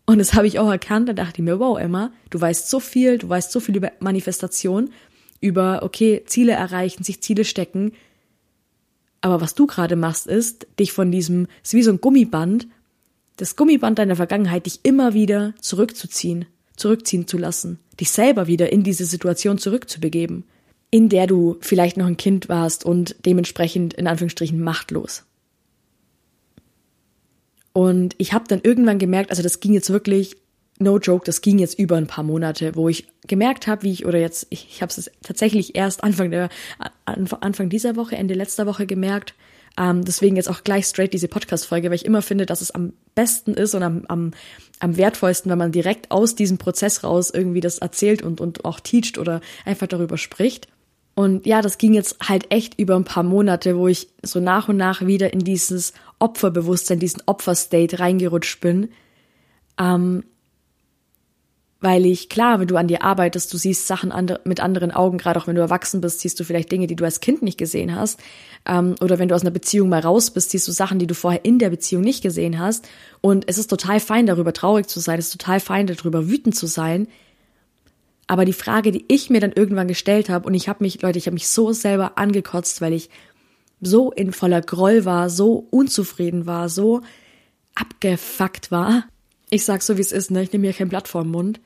Und 0.07 0.19
das 0.19 0.35
habe 0.35 0.47
ich 0.47 0.59
auch 0.59 0.71
erkannt. 0.71 1.09
Da 1.09 1.13
dachte 1.13 1.41
ich 1.41 1.45
mir, 1.45 1.61
wow, 1.61 1.79
Emma, 1.79 2.13
du 2.31 2.41
weißt 2.41 2.69
so 2.69 2.81
viel, 2.81 3.19
du 3.19 3.29
weißt 3.29 3.53
so 3.53 3.61
viel 3.61 3.77
über 3.77 3.93
Manifestation, 4.01 4.91
über, 5.41 5.83
okay, 5.83 6.23
Ziele 6.27 6.53
erreichen, 6.53 7.05
sich 7.05 7.23
Ziele 7.23 7.45
stecken. 7.45 7.93
Aber 9.21 9.41
was 9.41 9.55
du 9.55 9.67
gerade 9.67 9.97
machst, 9.97 10.27
ist, 10.27 10.67
dich 10.79 10.93
von 10.93 11.13
diesem, 11.13 11.47
ist 11.63 11.75
wie 11.75 11.83
so 11.83 11.93
ein 11.93 12.01
Gummiband, 12.01 12.67
das 13.37 13.57
Gummiband 13.57 13.99
deiner 13.99 14.17
Vergangenheit, 14.17 14.67
dich 14.67 14.81
immer 14.83 15.15
wieder 15.15 15.55
zurückzuziehen, 15.61 16.47
zurückziehen 16.77 17.27
zu 17.27 17.39
lassen, 17.39 17.79
dich 17.99 18.11
selber 18.11 18.47
wieder 18.47 18.73
in 18.73 18.83
diese 18.83 19.05
Situation 19.05 19.59
zurückzubegeben, 19.59 20.45
in 20.91 21.09
der 21.09 21.27
du 21.27 21.57
vielleicht 21.61 21.97
noch 21.97 22.07
ein 22.07 22.17
Kind 22.17 22.49
warst 22.49 22.85
und 22.85 23.17
dementsprechend 23.25 23.95
in 23.95 24.07
Anführungsstrichen 24.07 24.61
machtlos. 24.61 25.25
Und 27.73 28.15
ich 28.19 28.33
habe 28.33 28.47
dann 28.49 28.61
irgendwann 28.63 28.99
gemerkt, 28.99 29.31
also 29.31 29.43
das 29.43 29.61
ging 29.61 29.73
jetzt 29.73 29.91
wirklich, 29.91 30.37
no 30.79 30.99
joke, 30.99 31.25
das 31.25 31.41
ging 31.41 31.59
jetzt 31.59 31.79
über 31.79 31.97
ein 31.97 32.07
paar 32.07 32.25
Monate, 32.25 32.75
wo 32.75 32.89
ich 32.89 33.07
gemerkt 33.27 33.67
habe, 33.67 33.83
wie 33.83 33.93
ich, 33.93 34.07
oder 34.07 34.19
jetzt, 34.19 34.47
ich, 34.51 34.67
ich 34.71 34.83
habe 34.83 34.91
es 34.91 35.11
tatsächlich 35.23 35.77
erst 35.77 36.03
Anfang, 36.03 36.31
der, 36.31 36.49
Anfang 37.05 37.69
dieser 37.69 37.97
Woche, 37.97 38.17
Ende 38.17 38.35
letzter 38.35 38.67
Woche 38.67 38.87
gemerkt. 38.87 39.35
Ähm, 39.79 40.05
deswegen 40.05 40.37
jetzt 40.37 40.49
auch 40.49 40.65
gleich 40.65 40.87
straight 40.87 41.13
diese 41.13 41.29
Podcast-Folge, 41.29 41.89
weil 41.89 41.97
ich 41.97 42.05
immer 42.05 42.23
finde, 42.23 42.45
dass 42.45 42.61
es 42.61 42.73
am 42.73 42.93
besten 43.15 43.55
ist 43.55 43.75
und 43.75 43.83
am, 43.85 44.05
am, 44.09 44.33
am 44.81 44.97
wertvollsten, 44.97 45.51
wenn 45.51 45.59
man 45.59 45.71
direkt 45.71 46.11
aus 46.11 46.35
diesem 46.35 46.59
Prozess 46.59 47.05
raus 47.05 47.31
irgendwie 47.31 47.61
das 47.61 47.79
erzählt 47.79 48.23
und, 48.23 48.41
und 48.41 48.65
auch 48.65 48.81
teacht 48.81 49.17
oder 49.17 49.41
einfach 49.65 49.87
darüber 49.87 50.19
spricht. 50.19 50.67
Und 51.15 51.45
ja, 51.47 51.61
das 51.61 51.79
ging 51.79 51.93
jetzt 51.93 52.17
halt 52.29 52.51
echt 52.51 52.79
über 52.79 52.97
ein 52.97 53.05
paar 53.05 53.23
Monate, 53.23 53.77
wo 53.77 53.89
ich 53.89 54.09
so 54.23 54.41
nach 54.41 54.69
und 54.69 54.77
nach 54.77 55.05
wieder 55.05 55.33
in 55.33 55.41
dieses 55.41 55.93
Opferbewusstsein, 56.19 56.99
diesen 56.99 57.23
Opferstate 57.27 57.99
reingerutscht 57.99 58.61
bin. 58.61 58.91
Ähm, 59.79 60.25
weil 61.83 62.05
ich, 62.05 62.29
klar, 62.29 62.61
wenn 62.61 62.69
du 62.69 62.77
an 62.77 62.89
dir 62.89 63.03
arbeitest, 63.03 63.53
du 63.53 63.57
siehst 63.57 63.87
Sachen 63.87 64.13
andre, 64.13 64.41
mit 64.45 64.61
anderen 64.61 64.91
Augen, 64.91 65.17
gerade 65.17 65.41
auch 65.41 65.47
wenn 65.47 65.55
du 65.55 65.63
erwachsen 65.63 66.03
bist, 66.03 66.21
siehst 66.21 66.39
du 66.39 66.45
vielleicht 66.45 66.71
Dinge, 66.71 66.87
die 66.87 66.97
du 66.97 67.05
als 67.05 67.21
Kind 67.21 67.41
nicht 67.43 67.57
gesehen 67.57 67.97
hast. 67.97 68.21
Ähm, 68.67 68.97
oder 69.01 69.19
wenn 69.19 69.29
du 69.29 69.35
aus 69.35 69.41
einer 69.41 69.51
Beziehung 69.51 69.89
mal 69.89 70.01
raus 70.01 70.31
bist, 70.31 70.51
siehst 70.51 70.69
du 70.69 70.73
Sachen, 70.73 70.99
die 70.99 71.07
du 71.07 71.15
vorher 71.15 71.45
in 71.45 71.59
der 71.59 71.71
Beziehung 71.71 72.03
nicht 72.03 72.23
gesehen 72.23 72.59
hast. 72.59 72.87
Und 73.23 73.49
es 73.49 73.57
ist 73.57 73.69
total 73.69 73.99
fein, 73.99 74.27
darüber 74.27 74.53
traurig 74.53 74.89
zu 74.89 75.01
sein, 75.01 75.19
es 75.19 75.29
ist 75.29 75.41
total 75.41 75.59
fein, 75.59 75.87
darüber 75.87 76.29
wütend 76.29 76.55
zu 76.55 76.67
sein. 76.67 77.09
Aber 78.31 78.45
die 78.45 78.53
Frage, 78.53 78.93
die 78.93 79.05
ich 79.09 79.29
mir 79.29 79.41
dann 79.41 79.51
irgendwann 79.51 79.89
gestellt 79.89 80.29
habe, 80.29 80.47
und 80.47 80.55
ich 80.55 80.69
habe 80.69 80.85
mich, 80.85 81.03
Leute, 81.03 81.19
ich 81.19 81.27
habe 81.27 81.35
mich 81.35 81.49
so 81.49 81.73
selber 81.73 82.17
angekotzt, 82.17 82.81
weil 82.81 82.93
ich 82.93 83.11
so 83.81 84.13
in 84.13 84.33
voller 84.33 84.61
Groll 84.61 85.05
war, 85.05 85.29
so 85.29 85.67
unzufrieden 85.71 86.47
war, 86.47 86.69
so 86.69 87.01
abgefuckt 87.75 88.71
war. 88.71 89.03
Ich 89.51 89.65
sag 89.65 89.83
so, 89.83 89.97
wie 89.97 90.01
es 90.01 90.13
ist, 90.13 90.31
ne? 90.31 90.45
Ich 90.45 90.53
nehme 90.53 90.69
mir 90.69 90.73
kein 90.73 90.89
Blatt 90.89 91.09
vor 91.09 91.25
den 91.25 91.33
Mund. 91.33 91.61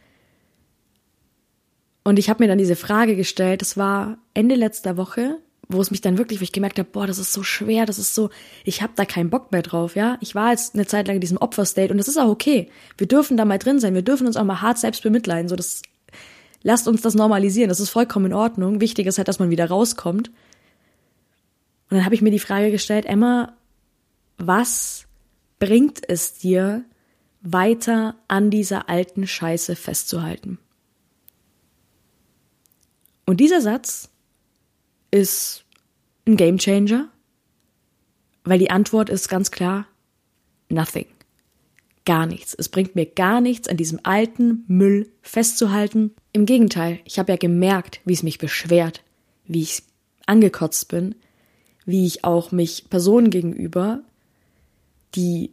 Und 2.02 2.18
ich 2.18 2.30
habe 2.30 2.42
mir 2.42 2.48
dann 2.48 2.56
diese 2.56 2.76
Frage 2.76 3.14
gestellt, 3.14 3.60
das 3.60 3.76
war 3.76 4.16
Ende 4.32 4.54
letzter 4.54 4.96
Woche, 4.96 5.36
wo 5.68 5.82
es 5.82 5.90
mich 5.90 6.00
dann 6.00 6.16
wirklich, 6.16 6.40
wo 6.40 6.44
ich 6.44 6.52
gemerkt 6.52 6.78
habe, 6.78 6.88
boah, 6.90 7.06
das 7.06 7.18
ist 7.18 7.34
so 7.34 7.42
schwer, 7.42 7.84
das 7.84 7.98
ist 7.98 8.14
so, 8.14 8.30
ich 8.64 8.80
habe 8.80 8.94
da 8.96 9.04
keinen 9.04 9.28
Bock 9.28 9.52
mehr 9.52 9.60
drauf, 9.60 9.96
ja. 9.96 10.16
Ich 10.22 10.34
war 10.34 10.52
jetzt 10.52 10.74
eine 10.74 10.86
Zeit 10.86 11.08
lang 11.08 11.16
in 11.16 11.20
diesem 11.20 11.36
Opferstate 11.36 11.92
und 11.92 11.98
das 11.98 12.08
ist 12.08 12.16
auch 12.16 12.30
okay. 12.30 12.70
Wir 12.96 13.06
dürfen 13.06 13.36
da 13.36 13.44
mal 13.44 13.58
drin 13.58 13.80
sein, 13.80 13.92
wir 13.92 14.00
dürfen 14.00 14.26
uns 14.26 14.38
auch 14.38 14.44
mal 14.44 14.62
hart 14.62 14.78
selbst 14.78 15.02
bemitleiden, 15.02 15.50
so 15.50 15.56
das 15.56 15.82
lasst 16.64 16.88
uns 16.88 17.02
das 17.02 17.14
normalisieren, 17.14 17.68
das 17.68 17.78
ist 17.78 17.90
vollkommen 17.90 18.26
in 18.26 18.32
Ordnung. 18.32 18.80
Wichtig 18.80 19.06
ist 19.06 19.18
halt, 19.18 19.28
dass 19.28 19.38
man 19.38 19.50
wieder 19.50 19.68
rauskommt. 19.68 20.28
Und 21.90 21.98
dann 21.98 22.04
habe 22.04 22.16
ich 22.16 22.22
mir 22.22 22.32
die 22.32 22.40
Frage 22.40 22.72
gestellt, 22.72 23.04
Emma, 23.04 23.54
was 24.38 25.06
bringt 25.60 26.00
es 26.08 26.34
dir, 26.34 26.84
weiter 27.42 28.16
an 28.26 28.50
dieser 28.50 28.88
alten 28.88 29.26
Scheiße 29.26 29.76
festzuhalten? 29.76 30.58
Und 33.26 33.38
dieser 33.38 33.60
Satz 33.60 34.08
ist 35.10 35.64
ein 36.26 36.36
Gamechanger, 36.36 37.08
weil 38.44 38.58
die 38.58 38.70
Antwort 38.70 39.10
ist 39.10 39.28
ganz 39.28 39.50
klar, 39.50 39.86
nothing. 40.70 41.06
Gar 42.06 42.26
nichts. 42.26 42.54
Es 42.54 42.68
bringt 42.68 42.94
mir 42.94 43.06
gar 43.06 43.40
nichts, 43.40 43.68
an 43.68 43.76
diesem 43.76 44.00
alten 44.02 44.64
Müll 44.66 45.10
festzuhalten. 45.22 46.14
Im 46.34 46.46
Gegenteil, 46.46 46.98
ich 47.04 47.20
habe 47.20 47.30
ja 47.30 47.36
gemerkt, 47.36 48.00
wie 48.04 48.12
es 48.12 48.24
mich 48.24 48.38
beschwert, 48.38 49.02
wie 49.46 49.62
ich 49.62 49.84
angekotzt 50.26 50.88
bin, 50.88 51.14
wie 51.86 52.06
ich 52.06 52.24
auch 52.24 52.50
mich 52.50 52.90
Personen 52.90 53.30
gegenüber, 53.30 54.00
die 55.14 55.52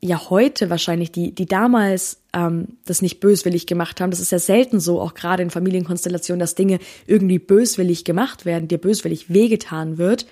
ja 0.00 0.28
heute 0.28 0.68
wahrscheinlich, 0.68 1.10
die, 1.12 1.34
die 1.34 1.46
damals 1.46 2.20
ähm, 2.34 2.76
das 2.84 3.00
nicht 3.00 3.20
böswillig 3.20 3.66
gemacht 3.66 4.02
haben, 4.02 4.10
das 4.10 4.20
ist 4.20 4.30
ja 4.30 4.38
selten 4.38 4.80
so, 4.80 5.00
auch 5.00 5.14
gerade 5.14 5.42
in 5.42 5.48
Familienkonstellationen, 5.48 6.40
dass 6.40 6.54
Dinge 6.54 6.78
irgendwie 7.06 7.38
böswillig 7.38 8.04
gemacht 8.04 8.44
werden, 8.44 8.68
dir 8.68 8.78
böswillig 8.78 9.32
wehgetan 9.32 9.96
wird. 9.96 10.26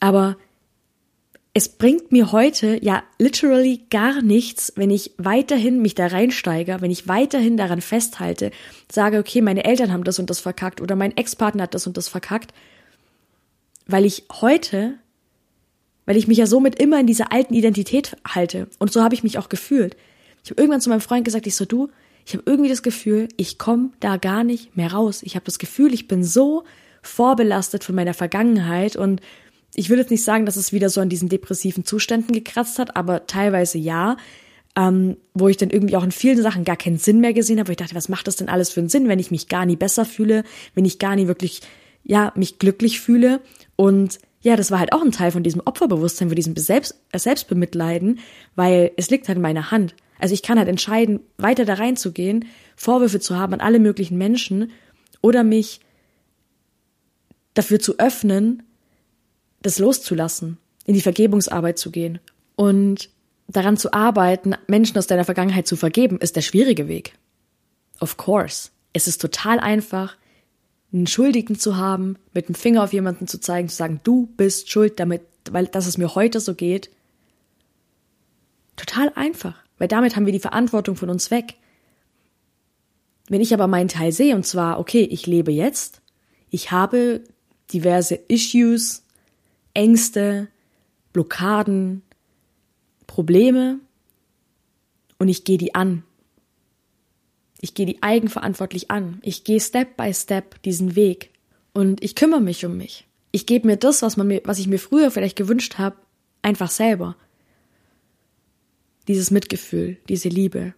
Aber 0.00 0.38
es 1.52 1.68
bringt 1.68 2.12
mir 2.12 2.30
heute 2.30 2.78
ja 2.82 3.02
literally 3.18 3.84
gar 3.90 4.22
nichts, 4.22 4.72
wenn 4.76 4.90
ich 4.90 5.12
weiterhin 5.18 5.82
mich 5.82 5.94
da 5.94 6.06
reinsteige, 6.06 6.76
wenn 6.80 6.92
ich 6.92 7.08
weiterhin 7.08 7.56
daran 7.56 7.80
festhalte, 7.80 8.52
sage, 8.90 9.18
okay, 9.18 9.40
meine 9.40 9.64
Eltern 9.64 9.92
haben 9.92 10.04
das 10.04 10.18
und 10.18 10.30
das 10.30 10.38
verkackt 10.38 10.80
oder 10.80 10.94
mein 10.94 11.16
Ex-Partner 11.16 11.64
hat 11.64 11.74
das 11.74 11.86
und 11.86 11.96
das 11.96 12.08
verkackt, 12.08 12.54
weil 13.86 14.04
ich 14.04 14.24
heute 14.40 14.94
weil 16.10 16.16
ich 16.16 16.26
mich 16.26 16.38
ja 16.38 16.46
somit 16.46 16.82
immer 16.82 16.98
in 16.98 17.06
dieser 17.06 17.30
alten 17.30 17.54
Identität 17.54 18.16
halte. 18.26 18.66
Und 18.80 18.90
so 18.92 19.00
habe 19.00 19.14
ich 19.14 19.22
mich 19.22 19.38
auch 19.38 19.48
gefühlt. 19.48 19.96
Ich 20.42 20.50
habe 20.50 20.60
irgendwann 20.60 20.80
zu 20.80 20.90
meinem 20.90 21.00
Freund 21.00 21.24
gesagt, 21.24 21.46
ich 21.46 21.54
so, 21.54 21.64
du, 21.64 21.88
ich 22.26 22.34
habe 22.34 22.42
irgendwie 22.46 22.68
das 22.68 22.82
Gefühl, 22.82 23.28
ich 23.36 23.58
komme 23.58 23.90
da 24.00 24.16
gar 24.16 24.42
nicht 24.42 24.76
mehr 24.76 24.92
raus. 24.92 25.22
Ich 25.22 25.36
habe 25.36 25.44
das 25.44 25.60
Gefühl, 25.60 25.94
ich 25.94 26.08
bin 26.08 26.24
so 26.24 26.64
vorbelastet 27.00 27.84
von 27.84 27.94
meiner 27.94 28.12
Vergangenheit 28.12 28.96
und 28.96 29.20
ich 29.74 29.88
will 29.88 29.98
jetzt 29.98 30.10
nicht 30.10 30.24
sagen, 30.24 30.46
dass 30.46 30.56
es 30.56 30.72
wieder 30.72 30.88
so 30.88 31.00
an 31.00 31.08
diesen 31.08 31.28
depressiven 31.28 31.84
Zuständen 31.84 32.32
gekratzt 32.34 32.78
hat, 32.78 32.96
aber 32.96 33.26
teilweise 33.26 33.78
ja, 33.78 34.16
ähm, 34.76 35.16
wo 35.34 35.48
ich 35.48 35.56
dann 35.56 35.70
irgendwie 35.70 35.96
auch 35.96 36.04
in 36.04 36.12
vielen 36.12 36.40
Sachen 36.40 36.64
gar 36.64 36.76
keinen 36.76 36.98
Sinn 36.98 37.20
mehr 37.20 37.32
gesehen 37.32 37.58
habe, 37.58 37.68
wo 37.68 37.72
ich 37.72 37.76
dachte, 37.76 37.94
was 37.94 38.08
macht 38.08 38.26
das 38.26 38.36
denn 38.36 38.48
alles 38.48 38.70
für 38.70 38.80
einen 38.80 38.88
Sinn, 38.88 39.08
wenn 39.08 39.18
ich 39.18 39.30
mich 39.30 39.48
gar 39.48 39.66
nie 39.66 39.76
besser 39.76 40.04
fühle, 40.04 40.44
wenn 40.74 40.84
ich 40.84 40.98
gar 40.98 41.16
nie 41.16 41.26
wirklich, 41.26 41.60
ja, 42.04 42.32
mich 42.36 42.58
glücklich 42.58 43.00
fühle 43.00 43.40
und 43.76 44.18
ja, 44.42 44.56
das 44.56 44.70
war 44.70 44.78
halt 44.78 44.92
auch 44.92 45.02
ein 45.02 45.12
Teil 45.12 45.32
von 45.32 45.42
diesem 45.42 45.60
Opferbewusstsein, 45.64 46.28
von 46.28 46.36
diesem 46.36 46.56
Selbst, 46.56 46.98
Selbstbemitleiden, 47.14 48.20
weil 48.56 48.90
es 48.96 49.10
liegt 49.10 49.28
halt 49.28 49.36
in 49.36 49.42
meiner 49.42 49.70
Hand. 49.70 49.94
Also 50.18 50.32
ich 50.34 50.42
kann 50.42 50.58
halt 50.58 50.68
entscheiden, 50.68 51.20
weiter 51.36 51.64
da 51.64 51.74
reinzugehen, 51.74 52.46
Vorwürfe 52.74 53.20
zu 53.20 53.36
haben 53.36 53.52
an 53.52 53.60
alle 53.60 53.78
möglichen 53.78 54.16
Menschen 54.16 54.70
oder 55.20 55.44
mich 55.44 55.80
dafür 57.54 57.80
zu 57.80 57.98
öffnen, 57.98 58.62
das 59.62 59.78
loszulassen, 59.78 60.58
in 60.84 60.94
die 60.94 61.00
Vergebungsarbeit 61.00 61.78
zu 61.78 61.90
gehen. 61.90 62.18
Und 62.56 63.10
daran 63.48 63.76
zu 63.76 63.92
arbeiten, 63.92 64.54
Menschen 64.66 64.98
aus 64.98 65.06
deiner 65.06 65.24
Vergangenheit 65.24 65.66
zu 65.66 65.76
vergeben, 65.76 66.18
ist 66.18 66.36
der 66.36 66.42
schwierige 66.42 66.88
Weg. 66.88 67.14
Of 68.00 68.16
course. 68.16 68.70
Es 68.92 69.06
ist 69.06 69.20
total 69.20 69.60
einfach, 69.60 70.16
einen 70.92 71.06
Schuldigen 71.06 71.58
zu 71.58 71.76
haben, 71.76 72.16
mit 72.32 72.48
dem 72.48 72.54
Finger 72.54 72.82
auf 72.82 72.92
jemanden 72.92 73.28
zu 73.28 73.38
zeigen, 73.40 73.68
zu 73.68 73.76
sagen, 73.76 74.00
du 74.02 74.26
bist 74.36 74.70
schuld 74.70 74.98
damit, 74.98 75.22
weil 75.50 75.66
dass 75.66 75.86
es 75.86 75.98
mir 75.98 76.14
heute 76.14 76.40
so 76.40 76.54
geht. 76.54 76.90
Total 78.76 79.12
einfach, 79.14 79.54
weil 79.78 79.88
damit 79.88 80.16
haben 80.16 80.26
wir 80.26 80.32
die 80.32 80.40
Verantwortung 80.40 80.96
von 80.96 81.10
uns 81.10 81.30
weg. 81.30 81.54
Wenn 83.28 83.40
ich 83.40 83.54
aber 83.54 83.68
meinen 83.68 83.88
Teil 83.88 84.10
sehe, 84.10 84.34
und 84.34 84.44
zwar, 84.44 84.80
okay, 84.80 85.02
ich 85.02 85.26
lebe 85.26 85.52
jetzt, 85.52 86.00
ich 86.50 86.72
habe 86.72 87.22
diverse 87.72 88.16
Issues, 88.16 89.04
Ängste, 89.74 90.48
Blockaden, 91.12 92.02
Probleme 93.06 93.80
und 95.18 95.28
ich 95.28 95.44
gehe 95.44 95.58
die 95.58 95.74
an. 95.74 96.04
Ich 97.60 97.74
gehe 97.74 97.86
die 97.86 98.02
eigenverantwortlich 98.02 98.90
an. 98.90 99.18
Ich 99.22 99.44
gehe 99.44 99.60
Step 99.60 99.96
by 99.96 100.14
Step 100.14 100.62
diesen 100.62 100.96
Weg. 100.96 101.30
Und 101.72 102.02
ich 102.02 102.14
kümmere 102.14 102.40
mich 102.40 102.64
um 102.64 102.76
mich. 102.76 103.06
Ich 103.32 103.46
gebe 103.46 103.66
mir 103.66 103.76
das, 103.76 104.02
was 104.02 104.16
man 104.16 104.26
mir, 104.26 104.40
was 104.44 104.58
ich 104.58 104.66
mir 104.66 104.78
früher 104.78 105.10
vielleicht 105.10 105.36
gewünscht 105.36 105.78
habe, 105.78 105.96
einfach 106.42 106.70
selber. 106.70 107.16
Dieses 109.08 109.30
Mitgefühl, 109.30 109.98
diese 110.08 110.28
Liebe. 110.28 110.74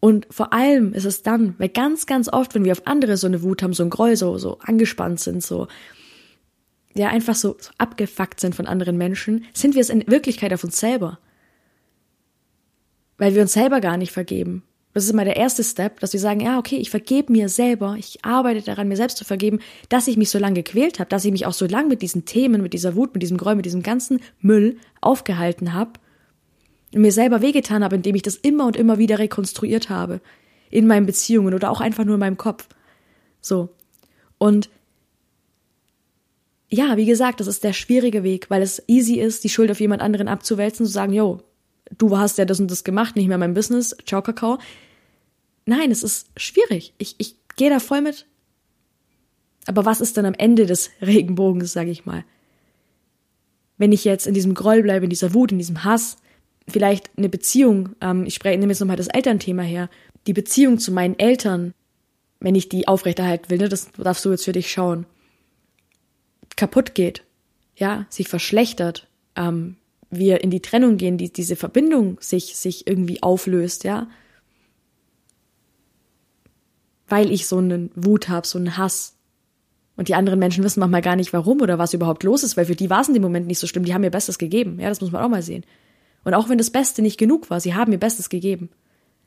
Und 0.00 0.26
vor 0.30 0.52
allem 0.52 0.92
ist 0.92 1.04
es 1.04 1.22
dann, 1.22 1.54
weil 1.58 1.68
ganz, 1.68 2.06
ganz 2.06 2.28
oft, 2.28 2.54
wenn 2.54 2.64
wir 2.64 2.72
auf 2.72 2.86
andere 2.86 3.16
so 3.16 3.26
eine 3.26 3.42
Wut 3.42 3.62
haben, 3.62 3.72
so 3.72 3.82
ein 3.82 3.90
Groll, 3.90 4.16
so, 4.16 4.38
so 4.38 4.58
angespannt 4.60 5.20
sind, 5.20 5.42
so, 5.42 5.68
ja, 6.98 7.08
einfach 7.08 7.34
so, 7.34 7.56
abgefuckt 7.78 8.40
sind 8.40 8.54
von 8.54 8.66
anderen 8.66 8.96
Menschen, 8.96 9.44
sind 9.54 9.74
wir 9.74 9.80
es 9.80 9.90
in 9.90 10.06
Wirklichkeit 10.06 10.52
auf 10.52 10.64
uns 10.64 10.78
selber. 10.78 11.18
Weil 13.16 13.34
wir 13.34 13.42
uns 13.42 13.52
selber 13.52 13.80
gar 13.80 13.96
nicht 13.96 14.12
vergeben. 14.12 14.62
Das 14.94 15.04
ist 15.04 15.10
immer 15.10 15.24
der 15.24 15.36
erste 15.36 15.62
Step, 15.62 16.00
dass 16.00 16.12
wir 16.12 16.20
sagen, 16.20 16.40
ja, 16.40 16.58
okay, 16.58 16.76
ich 16.76 16.90
vergebe 16.90 17.30
mir 17.30 17.48
selber, 17.48 17.96
ich 17.98 18.24
arbeite 18.24 18.62
daran, 18.62 18.88
mir 18.88 18.96
selbst 18.96 19.16
zu 19.16 19.24
vergeben, 19.24 19.60
dass 19.88 20.08
ich 20.08 20.16
mich 20.16 20.30
so 20.30 20.38
lange 20.38 20.62
gequält 20.62 20.98
habe, 20.98 21.08
dass 21.08 21.24
ich 21.24 21.30
mich 21.30 21.46
auch 21.46 21.52
so 21.52 21.66
lange 21.66 21.88
mit 21.88 22.02
diesen 22.02 22.24
Themen, 22.24 22.62
mit 22.62 22.72
dieser 22.72 22.96
Wut, 22.96 23.14
mit 23.14 23.22
diesem 23.22 23.36
Groll, 23.36 23.54
mit 23.54 23.64
diesem 23.64 23.82
ganzen 23.82 24.20
Müll 24.40 24.78
aufgehalten 25.00 25.72
habe 25.72 25.92
und 26.94 27.02
mir 27.02 27.12
selber 27.12 27.42
wehgetan 27.42 27.84
habe, 27.84 27.96
indem 27.96 28.16
ich 28.16 28.22
das 28.22 28.36
immer 28.36 28.66
und 28.66 28.76
immer 28.76 28.98
wieder 28.98 29.18
rekonstruiert 29.18 29.88
habe 29.90 30.20
in 30.70 30.86
meinen 30.86 31.06
Beziehungen 31.06 31.54
oder 31.54 31.70
auch 31.70 31.80
einfach 31.80 32.04
nur 32.04 32.14
in 32.14 32.20
meinem 32.20 32.38
Kopf. 32.38 32.66
So. 33.40 33.68
Und 34.38 34.70
ja, 36.70 36.96
wie 36.96 37.06
gesagt, 37.06 37.40
das 37.40 37.46
ist 37.46 37.64
der 37.64 37.72
schwierige 37.72 38.22
Weg, 38.22 38.50
weil 38.50 38.62
es 38.62 38.82
easy 38.88 39.14
ist, 39.14 39.42
die 39.44 39.48
Schuld 39.48 39.70
auf 39.70 39.80
jemand 39.80 40.02
anderen 40.02 40.28
abzuwälzen, 40.28 40.84
zu 40.84 40.92
sagen, 40.92 41.12
yo, 41.12 41.40
du 41.96 42.18
hast 42.18 42.38
ja 42.38 42.44
das 42.44 42.60
und 42.60 42.70
das 42.70 42.84
gemacht, 42.84 43.16
nicht 43.16 43.28
mehr 43.28 43.38
mein 43.38 43.54
Business, 43.54 43.96
ciao 44.06 44.20
Kakao. 44.20 44.58
Nein, 45.64 45.90
es 45.90 46.02
ist 46.02 46.28
schwierig. 46.36 46.92
Ich, 46.98 47.14
ich 47.18 47.36
gehe 47.56 47.70
da 47.70 47.78
voll 47.78 48.02
mit. 48.02 48.26
Aber 49.66 49.84
was 49.84 50.00
ist 50.00 50.16
dann 50.16 50.26
am 50.26 50.34
Ende 50.34 50.66
des 50.66 50.90
Regenbogens, 51.02 51.72
sage 51.72 51.90
ich 51.90 52.06
mal? 52.06 52.24
Wenn 53.78 53.92
ich 53.92 54.04
jetzt 54.04 54.26
in 54.26 54.34
diesem 54.34 54.54
Groll 54.54 54.82
bleibe, 54.82 55.04
in 55.04 55.10
dieser 55.10 55.34
Wut, 55.34 55.52
in 55.52 55.58
diesem 55.58 55.84
Hass, 55.84 56.16
vielleicht 56.66 57.10
eine 57.16 57.28
Beziehung, 57.28 57.90
ähm, 58.00 58.26
ich 58.26 58.34
spreche, 58.34 58.58
nehme 58.58 58.72
jetzt 58.72 58.80
nochmal 58.80 58.96
das 58.96 59.08
Elternthema 59.08 59.62
her, 59.62 59.88
die 60.26 60.32
Beziehung 60.32 60.78
zu 60.78 60.92
meinen 60.92 61.18
Eltern, 61.18 61.72
wenn 62.40 62.54
ich 62.54 62.68
die 62.68 62.88
aufrechterhalten 62.88 63.48
will, 63.48 63.58
ne, 63.58 63.68
das 63.68 63.90
darfst 63.92 64.24
du 64.24 64.30
jetzt 64.30 64.44
für 64.44 64.52
dich 64.52 64.70
schauen, 64.70 65.06
kaputt 66.58 66.94
geht, 66.94 67.24
ja, 67.76 68.06
sich 68.10 68.28
verschlechtert, 68.28 69.08
ähm, 69.36 69.76
wir 70.10 70.42
in 70.42 70.50
die 70.50 70.60
Trennung 70.60 70.96
gehen, 70.96 71.16
die, 71.16 71.32
diese 71.32 71.56
Verbindung 71.56 72.18
sich, 72.20 72.56
sich 72.56 72.86
irgendwie 72.86 73.22
auflöst, 73.22 73.84
ja, 73.84 74.08
weil 77.08 77.30
ich 77.30 77.46
so 77.46 77.58
einen 77.58 77.90
Wut 77.94 78.28
habe, 78.28 78.46
so 78.46 78.58
einen 78.58 78.76
Hass. 78.76 79.14
Und 79.96 80.08
die 80.08 80.14
anderen 80.14 80.38
Menschen 80.38 80.62
wissen 80.62 80.80
manchmal 80.80 81.02
gar 81.02 81.16
nicht, 81.16 81.32
warum 81.32 81.60
oder 81.60 81.78
was 81.78 81.94
überhaupt 81.94 82.22
los 82.22 82.42
ist, 82.42 82.56
weil 82.56 82.66
für 82.66 82.76
die 82.76 82.90
war 82.90 83.00
es 83.00 83.08
in 83.08 83.14
dem 83.14 83.22
Moment 83.22 83.46
nicht 83.46 83.58
so 83.58 83.66
schlimm. 83.66 83.84
Die 83.84 83.94
haben 83.94 84.04
ihr 84.04 84.10
Bestes 84.10 84.38
gegeben. 84.38 84.78
Ja, 84.78 84.88
das 84.88 85.00
muss 85.00 85.10
man 85.10 85.24
auch 85.24 85.28
mal 85.28 85.42
sehen. 85.42 85.64
Und 86.24 86.34
auch 86.34 86.48
wenn 86.48 86.58
das 86.58 86.70
Beste 86.70 87.02
nicht 87.02 87.18
genug 87.18 87.50
war, 87.50 87.60
sie 87.60 87.74
haben 87.74 87.90
ihr 87.90 87.98
Bestes 87.98 88.28
gegeben. 88.28 88.68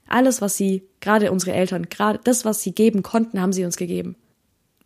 Alles, 0.08 0.42
was 0.42 0.56
sie, 0.56 0.84
gerade 1.00 1.32
unsere 1.32 1.54
Eltern, 1.54 1.90
gerade 1.90 2.20
das, 2.24 2.46
was 2.46 2.62
sie 2.62 2.74
geben 2.74 3.04
konnten, 3.04 3.42
haben 3.42 3.54
sie 3.54 3.66
uns 3.66 3.78
gegeben. 3.78 4.16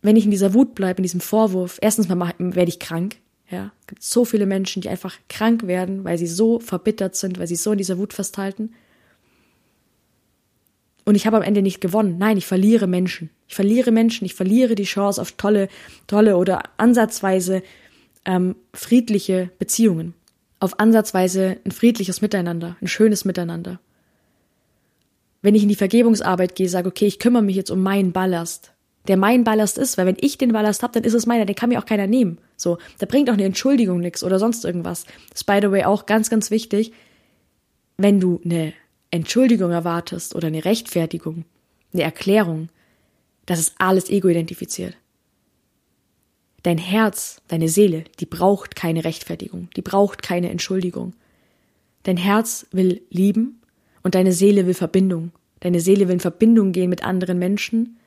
Wenn 0.02 0.16
ich 0.16 0.24
in 0.24 0.30
dieser 0.30 0.54
Wut 0.54 0.74
bleibe, 0.74 0.98
in 0.98 1.04
diesem 1.04 1.20
Vorwurf, 1.20 1.78
erstens 1.80 2.08
mal 2.08 2.34
werde 2.38 2.68
ich 2.68 2.78
krank. 2.78 3.16
Ja, 3.50 3.72
es 3.80 3.86
gibt 3.86 4.02
so 4.02 4.24
viele 4.24 4.46
Menschen, 4.46 4.82
die 4.82 4.88
einfach 4.88 5.16
krank 5.28 5.66
werden, 5.66 6.04
weil 6.04 6.18
sie 6.18 6.26
so 6.26 6.58
verbittert 6.58 7.14
sind, 7.14 7.38
weil 7.38 7.46
sie 7.46 7.56
so 7.56 7.72
in 7.72 7.78
dieser 7.78 7.98
Wut 7.98 8.12
festhalten. 8.12 8.70
Und 11.04 11.14
ich 11.14 11.26
habe 11.26 11.36
am 11.36 11.44
Ende 11.44 11.62
nicht 11.62 11.80
gewonnen. 11.80 12.18
Nein, 12.18 12.36
ich 12.36 12.46
verliere 12.46 12.88
Menschen. 12.88 13.30
Ich 13.46 13.54
verliere 13.54 13.92
Menschen. 13.92 14.24
Ich 14.24 14.34
verliere 14.34 14.74
die 14.74 14.82
Chance 14.82 15.20
auf 15.22 15.32
tolle, 15.32 15.68
tolle 16.08 16.36
oder 16.36 16.64
ansatzweise 16.78 17.62
ähm, 18.24 18.56
friedliche 18.74 19.50
Beziehungen. 19.60 20.14
Auf 20.58 20.80
ansatzweise 20.80 21.58
ein 21.64 21.70
friedliches 21.70 22.22
Miteinander, 22.22 22.76
ein 22.80 22.88
schönes 22.88 23.24
Miteinander. 23.24 23.78
Wenn 25.42 25.54
ich 25.54 25.62
in 25.62 25.68
die 25.68 25.76
Vergebungsarbeit 25.76 26.56
gehe, 26.56 26.68
sage, 26.68 26.88
okay, 26.88 27.06
ich 27.06 27.20
kümmere 27.20 27.42
mich 27.42 27.54
jetzt 27.54 27.70
um 27.70 27.80
meinen 27.80 28.10
Ballast, 28.10 28.72
der 29.06 29.16
mein 29.16 29.44
Ballast 29.44 29.78
ist, 29.78 29.98
weil 29.98 30.06
wenn 30.06 30.16
ich 30.20 30.38
den 30.38 30.52
Ballast 30.52 30.82
habe, 30.82 30.92
dann 30.92 31.04
ist 31.04 31.14
es 31.14 31.26
meiner, 31.26 31.46
den 31.46 31.56
kann 31.56 31.68
mir 31.68 31.78
auch 31.78 31.86
keiner 31.86 32.06
nehmen. 32.06 32.38
So, 32.56 32.78
da 32.98 33.06
bringt 33.06 33.30
auch 33.30 33.34
eine 33.34 33.44
Entschuldigung 33.44 34.00
nichts 34.00 34.22
oder 34.22 34.38
sonst 34.38 34.64
irgendwas. 34.64 35.04
Das 35.30 35.40
ist 35.40 35.44
by 35.44 35.58
the 35.60 35.70
way 35.70 35.84
auch 35.84 36.06
ganz, 36.06 36.30
ganz 36.30 36.50
wichtig. 36.50 36.92
Wenn 37.96 38.20
du 38.20 38.40
eine 38.44 38.72
Entschuldigung 39.10 39.70
erwartest 39.70 40.34
oder 40.34 40.48
eine 40.48 40.64
Rechtfertigung, 40.64 41.44
eine 41.92 42.02
Erklärung, 42.02 42.68
das 43.46 43.60
ist 43.60 43.74
alles 43.78 44.10
ego-identifiziert. 44.10 44.96
Dein 46.62 46.78
Herz, 46.78 47.40
deine 47.48 47.68
Seele, 47.68 48.04
die 48.18 48.26
braucht 48.26 48.74
keine 48.74 49.04
Rechtfertigung, 49.04 49.68
die 49.76 49.82
braucht 49.82 50.22
keine 50.22 50.50
Entschuldigung. 50.50 51.14
Dein 52.02 52.16
Herz 52.16 52.66
will 52.72 53.02
lieben 53.08 53.60
und 54.02 54.16
deine 54.16 54.32
Seele 54.32 54.66
will 54.66 54.74
Verbindung. 54.74 55.30
Deine 55.60 55.80
Seele 55.80 56.08
will 56.08 56.14
in 56.14 56.20
Verbindung 56.20 56.72
gehen 56.72 56.90
mit 56.90 57.04
anderen 57.04 57.38
Menschen, 57.38 57.98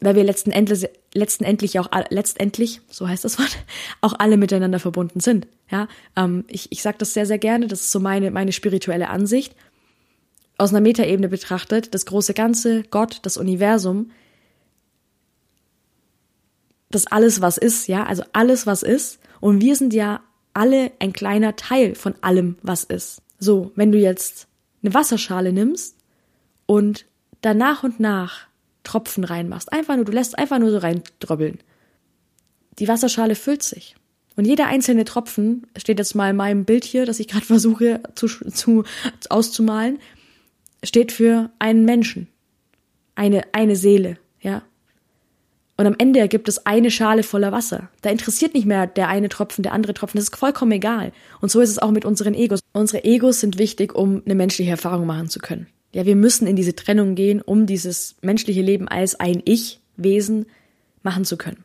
weil 0.00 0.14
wir 0.14 0.24
letzten 0.24 0.50
Endlich, 0.50 0.88
letzten 1.12 1.44
endlich 1.44 1.78
auch 1.78 1.88
letztendlich, 2.10 2.80
so 2.88 3.08
heißt 3.08 3.24
das 3.24 3.38
Wort, 3.38 3.56
auch 4.00 4.14
alle 4.18 4.36
miteinander 4.36 4.78
verbunden 4.78 5.20
sind. 5.20 5.46
Ja, 5.70 5.88
ähm, 6.16 6.44
ich, 6.48 6.70
ich 6.70 6.82
sage 6.82 6.98
das 6.98 7.14
sehr, 7.14 7.26
sehr 7.26 7.38
gerne, 7.38 7.66
das 7.66 7.80
ist 7.80 7.92
so 7.92 8.00
meine, 8.00 8.30
meine 8.30 8.52
spirituelle 8.52 9.10
Ansicht. 9.10 9.54
aus 10.56 10.70
einer 10.70 10.80
Metaebene 10.80 11.28
betrachtet, 11.28 11.94
das 11.94 12.06
große 12.06 12.34
Ganze, 12.34 12.82
Gott, 12.84 13.20
das 13.22 13.36
Universum, 13.36 14.10
das 16.90 17.06
alles, 17.06 17.40
was 17.40 17.58
ist, 17.58 17.86
ja, 17.86 18.04
also 18.04 18.24
alles, 18.32 18.66
was 18.66 18.82
ist. 18.82 19.20
Und 19.40 19.60
wir 19.60 19.76
sind 19.76 19.94
ja 19.94 20.20
alle 20.54 20.90
ein 20.98 21.12
kleiner 21.12 21.54
Teil 21.54 21.94
von 21.94 22.14
allem, 22.22 22.56
was 22.62 22.82
ist. 22.82 23.22
So, 23.38 23.70
wenn 23.76 23.92
du 23.92 23.98
jetzt 23.98 24.48
eine 24.82 24.94
Wasserschale 24.94 25.52
nimmst 25.52 25.96
und 26.66 27.06
da 27.40 27.54
nach 27.54 27.84
und 27.84 28.00
nach 28.00 28.47
Tropfen 28.88 29.24
reinmachst, 29.24 29.70
einfach 29.70 29.96
nur, 29.96 30.06
du 30.06 30.12
lässt 30.12 30.38
einfach 30.38 30.58
nur 30.58 30.70
so 30.70 30.78
reindröbbeln. 30.78 31.58
Die 32.78 32.88
Wasserschale 32.88 33.34
füllt 33.34 33.62
sich. 33.62 33.96
Und 34.34 34.46
jeder 34.46 34.66
einzelne 34.66 35.04
Tropfen, 35.04 35.66
steht 35.76 35.98
jetzt 35.98 36.14
mal 36.14 36.30
in 36.30 36.36
meinem 36.36 36.64
Bild 36.64 36.84
hier, 36.84 37.04
das 37.04 37.20
ich 37.20 37.28
gerade 37.28 37.44
versuche 37.54 38.00
zu, 38.14 38.28
zu, 38.28 38.84
auszumalen, 39.28 39.98
steht 40.82 41.12
für 41.12 41.50
einen 41.58 41.84
Menschen. 41.84 42.28
Eine, 43.14 43.42
eine 43.52 43.76
Seele, 43.76 44.16
ja. 44.40 44.62
Und 45.76 45.86
am 45.86 45.96
Ende 45.98 46.18
ergibt 46.18 46.48
es 46.48 46.66
eine 46.66 46.90
Schale 46.90 47.22
voller 47.22 47.52
Wasser. 47.52 47.90
Da 48.00 48.10
interessiert 48.10 48.54
nicht 48.54 48.66
mehr 48.66 48.86
der 48.86 49.08
eine 49.08 49.28
Tropfen, 49.28 49.62
der 49.62 49.72
andere 49.72 49.94
Tropfen. 49.94 50.18
Das 50.18 50.24
ist 50.24 50.36
vollkommen 50.36 50.72
egal. 50.72 51.12
Und 51.40 51.50
so 51.50 51.60
ist 51.60 51.70
es 51.70 51.78
auch 51.78 51.90
mit 51.90 52.04
unseren 52.04 52.34
Egos. 52.34 52.60
Unsere 52.72 53.04
Egos 53.04 53.40
sind 53.40 53.58
wichtig, 53.58 53.94
um 53.94 54.22
eine 54.24 54.34
menschliche 54.34 54.70
Erfahrung 54.70 55.06
machen 55.06 55.28
zu 55.28 55.38
können. 55.40 55.68
Ja, 55.92 56.04
wir 56.04 56.16
müssen 56.16 56.46
in 56.46 56.56
diese 56.56 56.74
Trennung 56.74 57.14
gehen, 57.14 57.40
um 57.40 57.66
dieses 57.66 58.16
menschliche 58.20 58.62
Leben 58.62 58.88
als 58.88 59.18
ein 59.18 59.42
Ich-Wesen 59.44 60.46
machen 61.02 61.24
zu 61.24 61.36
können. 61.36 61.64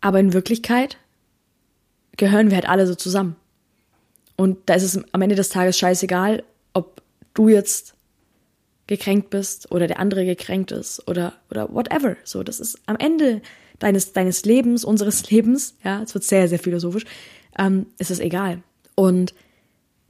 Aber 0.00 0.20
in 0.20 0.32
Wirklichkeit 0.32 0.98
gehören 2.16 2.50
wir 2.50 2.56
halt 2.56 2.68
alle 2.68 2.86
so 2.86 2.94
zusammen. 2.94 3.36
Und 4.36 4.58
da 4.66 4.74
ist 4.74 4.82
es 4.82 5.00
am 5.12 5.22
Ende 5.22 5.36
des 5.36 5.48
Tages 5.48 5.78
scheißegal, 5.78 6.42
ob 6.72 7.02
du 7.34 7.48
jetzt 7.48 7.94
gekränkt 8.86 9.30
bist 9.30 9.70
oder 9.70 9.86
der 9.86 9.98
andere 9.98 10.26
gekränkt 10.26 10.72
ist 10.72 11.06
oder, 11.08 11.34
oder 11.50 11.72
whatever. 11.72 12.16
So, 12.24 12.42
das 12.42 12.60
ist 12.60 12.78
am 12.86 12.96
Ende 12.96 13.40
deines, 13.78 14.12
deines 14.12 14.44
Lebens, 14.44 14.84
unseres 14.84 15.30
Lebens, 15.30 15.74
ja, 15.84 16.02
es 16.02 16.14
wird 16.14 16.24
sehr, 16.24 16.48
sehr 16.48 16.58
philosophisch, 16.58 17.04
ähm, 17.58 17.86
ist 17.98 18.10
es 18.10 18.20
egal. 18.20 18.62
Und 18.94 19.34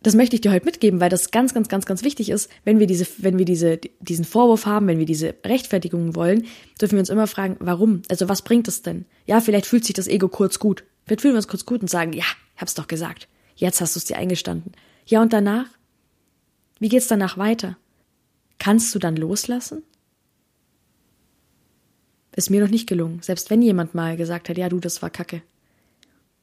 das 0.04 0.14
möchte 0.14 0.36
ich 0.36 0.42
dir 0.42 0.52
heute 0.52 0.66
mitgeben, 0.66 1.00
weil 1.00 1.08
das 1.08 1.30
ganz, 1.30 1.54
ganz, 1.54 1.68
ganz, 1.68 1.86
ganz 1.86 2.04
wichtig 2.04 2.28
ist, 2.28 2.50
wenn 2.64 2.78
wir 2.78 2.86
diese, 2.86 3.06
wenn 3.18 3.38
wir 3.38 3.46
diese, 3.46 3.80
diesen 4.00 4.26
Vorwurf 4.26 4.66
haben, 4.66 4.86
wenn 4.86 4.98
wir 4.98 5.06
diese 5.06 5.34
Rechtfertigung 5.44 6.14
wollen, 6.14 6.44
dürfen 6.78 6.92
wir 6.92 7.00
uns 7.00 7.08
immer 7.08 7.26
fragen, 7.26 7.56
warum? 7.60 8.02
Also 8.10 8.28
was 8.28 8.42
bringt 8.42 8.68
es 8.68 8.82
denn? 8.82 9.06
Ja, 9.24 9.40
vielleicht 9.40 9.64
fühlt 9.64 9.84
sich 9.84 9.94
das 9.94 10.06
Ego 10.06 10.28
kurz 10.28 10.58
gut. 10.58 10.84
Vielleicht 11.06 11.22
fühlen 11.22 11.32
wir 11.32 11.38
uns 11.38 11.48
kurz 11.48 11.64
gut 11.64 11.80
und 11.80 11.88
sagen, 11.88 12.12
ja, 12.12 12.26
hab's 12.58 12.74
doch 12.74 12.86
gesagt. 12.86 13.28
Jetzt 13.56 13.80
hast 13.80 13.96
du 13.96 13.98
es 13.98 14.04
dir 14.04 14.18
eingestanden. 14.18 14.72
Ja, 15.06 15.22
und 15.22 15.32
danach? 15.32 15.66
Wie 16.78 16.90
geht's 16.90 17.08
danach 17.08 17.38
weiter? 17.38 17.78
Kannst 18.58 18.94
du 18.94 18.98
dann 18.98 19.16
loslassen? 19.16 19.82
Ist 22.36 22.50
mir 22.50 22.60
noch 22.60 22.70
nicht 22.70 22.86
gelungen. 22.86 23.20
Selbst 23.22 23.48
wenn 23.48 23.62
jemand 23.62 23.94
mal 23.94 24.18
gesagt 24.18 24.50
hat, 24.50 24.58
ja, 24.58 24.68
du, 24.68 24.80
das 24.80 25.00
war 25.00 25.08
Kacke. 25.08 25.40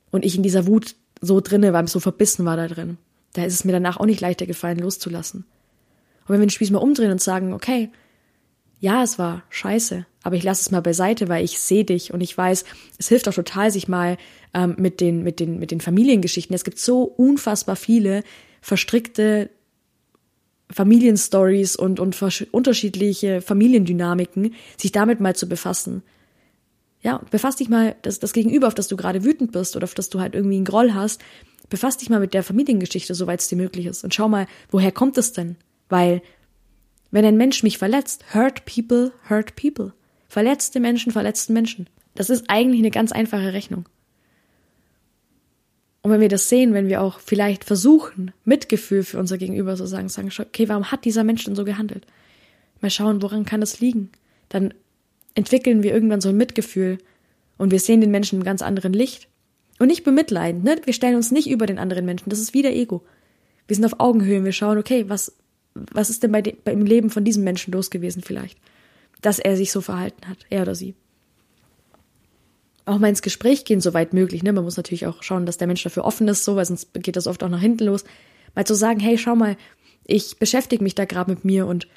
Und 0.10 0.26
ich 0.26 0.36
in 0.36 0.42
dieser 0.42 0.66
Wut 0.66 0.96
so 1.22 1.42
drinne 1.42 1.74
war, 1.74 1.86
so 1.88 2.00
verbissen 2.00 2.44
war 2.46 2.58
da 2.58 2.68
drin. 2.68 2.98
Da 3.34 3.44
ist 3.44 3.54
es 3.54 3.66
mir 3.66 3.72
danach 3.72 3.98
auch 3.98 4.06
nicht 4.06 4.22
leichter 4.22 4.46
gefallen, 4.46 4.80
loszulassen. 4.80 5.46
Und 6.22 6.30
wenn 6.30 6.40
wir 6.40 6.48
den 6.48 6.52
Spieß 6.52 6.72
mal 6.72 6.80
umdrehen 6.80 7.12
und 7.12 7.22
sagen, 7.22 7.54
okay, 7.54 7.90
ja, 8.80 9.04
es 9.04 9.20
war 9.20 9.44
scheiße, 9.50 10.06
aber 10.24 10.36
ich 10.36 10.44
lasse 10.44 10.62
es 10.62 10.72
mal 10.72 10.82
beiseite, 10.82 11.30
weil 11.30 11.46
ich 11.46 11.60
sehe 11.60 11.86
dich 11.86 12.14
und 12.14 12.22
ich 12.22 12.36
weiß, 12.38 12.66
es 12.98 13.08
hilft 13.08 13.28
auch 13.28 13.34
total, 13.34 13.72
sich 13.72 13.88
mal 13.88 14.18
ähm, 14.54 14.76
mit 14.78 15.02
den 15.02 15.24
mit 15.24 15.40
den 15.40 15.60
mit 15.60 15.72
den 15.72 15.82
Familiengeschichten. 15.82 16.56
Es 16.56 16.64
gibt 16.64 16.80
so 16.80 17.04
unfassbar 17.04 17.76
viele 17.76 18.24
verstrickte 18.60 19.50
Familienstories 20.72 21.76
und, 21.76 22.00
und 22.00 22.18
unterschiedliche 22.52 23.42
Familiendynamiken, 23.42 24.56
sich 24.78 24.92
damit 24.92 25.20
mal 25.20 25.36
zu 25.36 25.48
befassen. 25.48 26.04
Ja, 27.02 27.22
befass 27.32 27.56
dich 27.56 27.68
mal, 27.68 27.96
das, 28.04 28.20
das 28.20 28.32
Gegenüber, 28.32 28.68
auf 28.68 28.76
das 28.76 28.88
du 28.88 28.96
gerade 28.96 29.24
wütend 29.24 29.52
bist 29.52 29.76
oder 29.76 29.86
auf 29.86 29.96
das 29.96 30.10
du 30.10 30.20
halt 30.20 30.36
irgendwie 30.36 30.58
einen 30.58 30.66
Groll 30.66 30.94
hast, 30.94 31.22
befass 31.72 31.98
dich 31.98 32.12
mal 32.12 32.20
mit 32.20 32.36
der 32.36 32.44
Familiengeschichte, 32.44 33.16
soweit 33.16 33.40
es 33.40 33.48
dir 33.48 33.56
möglich 33.56 33.88
ist. 33.88 34.04
Und 34.04 34.14
schau 34.14 34.30
mal, 34.30 34.46
woher 34.70 34.92
kommt 34.92 35.18
es 35.18 35.34
denn? 35.34 35.56
Weil, 35.90 36.22
wenn 37.10 37.26
ein 37.26 37.38
Mensch 37.38 37.64
mich 37.64 37.80
verletzt, 37.80 38.24
hurt 38.36 38.66
people, 38.66 39.12
hurt 39.28 39.56
people. 39.56 39.94
Verletzte 40.28 40.80
Menschen, 40.80 41.12
verletzten 41.12 41.54
Menschen. 41.54 41.88
Das 42.14 42.30
ist 42.30 42.46
eigentlich 42.50 42.80
eine 42.80 42.92
ganz 42.92 43.12
einfache 43.12 43.54
Rechnung. 43.54 43.86
Und 46.04 46.12
wenn 46.12 46.22
wir 46.22 46.30
das 46.30 46.50
sehen, 46.50 46.74
wenn 46.74 46.88
wir 46.88 47.02
auch 47.02 47.20
vielleicht 47.20 47.64
versuchen, 47.64 48.32
Mitgefühl 48.44 49.04
für 49.04 49.20
unser 49.20 49.38
Gegenüber 49.38 49.76
zu 49.76 49.86
sagen, 49.86 50.10
sagen, 50.10 50.32
okay, 50.38 50.68
warum 50.68 50.92
hat 50.92 51.06
dieser 51.06 51.24
Mensch 51.24 51.44
denn 51.46 51.56
so 51.56 51.64
gehandelt? 51.64 52.06
Mal 52.82 52.90
schauen, 52.90 53.22
woran 53.22 53.46
kann 53.46 53.62
das 53.62 53.80
liegen? 53.80 54.10
Dann 54.50 54.74
entwickeln 55.36 55.84
wir 55.84 55.94
irgendwann 55.94 56.22
so 56.22 56.30
ein 56.30 56.38
Mitgefühl 56.38 56.98
und 57.58 57.72
wir 57.72 57.80
sehen 57.80 58.02
den 58.02 58.12
Menschen 58.12 58.40
im 58.40 58.44
ganz 58.44 58.62
anderen 58.62 58.94
Licht. 58.94 59.28
Und 59.82 59.88
nicht 59.88 60.04
bemitleiden, 60.04 60.62
ne? 60.62 60.80
Wir 60.86 60.94
stellen 60.94 61.16
uns 61.16 61.32
nicht 61.32 61.50
über 61.50 61.66
den 61.66 61.80
anderen 61.80 62.06
Menschen. 62.06 62.30
Das 62.30 62.38
ist 62.38 62.54
wieder 62.54 62.70
Ego. 62.70 63.04
Wir 63.66 63.76
sind 63.76 63.84
auf 63.84 64.00
Augenhöhe 64.00 64.38
und 64.38 64.46
wir 64.46 64.52
schauen, 64.52 64.78
okay, 64.78 65.06
was, 65.08 65.36
was 65.74 66.12
ist 66.12 66.22
denn 66.22 66.32
bei 66.32 66.44
dem, 66.44 66.56
beim 66.64 66.86
Leben 66.86 67.10
von 67.10 67.24
diesem 67.24 67.44
Menschen 67.44 67.74
los 67.74 67.90
gewesen 67.90 68.22
vielleicht? 68.22 68.60
Dass 69.24 69.40
er 69.40 69.58
sich 69.58 69.72
so 69.72 69.82
verhalten 69.82 70.28
hat, 70.28 70.38
er 70.52 70.62
oder 70.62 70.76
sie 70.76 70.94
auch 72.86 73.00
mal 73.00 73.08
ins 73.08 73.24
Gespräch 73.24 73.66
gehen, 73.66 73.82
soweit 73.82 74.14
möglich. 74.14 74.44
Ne? 74.44 74.54
Man 74.54 74.66
muss 74.66 74.78
natürlich 74.78 75.08
auch 75.08 75.24
schauen, 75.24 75.48
dass 75.48 75.58
der 75.58 75.66
Mensch 75.66 75.82
dafür 75.82 76.06
offen 76.06 76.28
ist, 76.28 76.44
so, 76.44 76.56
weil 76.56 76.66
sonst 76.66 76.94
geht 76.94 77.16
das 77.16 77.26
oft 77.26 77.44
auch 77.44 77.50
nach 77.50 77.60
hinten 77.60 77.86
los. 77.86 78.04
Mal 78.54 78.68
zu 78.68 78.76
sagen, 78.76 79.00
hey, 79.00 79.18
schau 79.18 79.36
mal, 79.36 79.58
ich 80.06 80.38
beschäftige 80.38 80.84
mich 80.84 80.94
da 80.94 81.06
gerade 81.06 81.32
mit 81.32 81.44
mir 81.44 81.66
und 81.66 81.88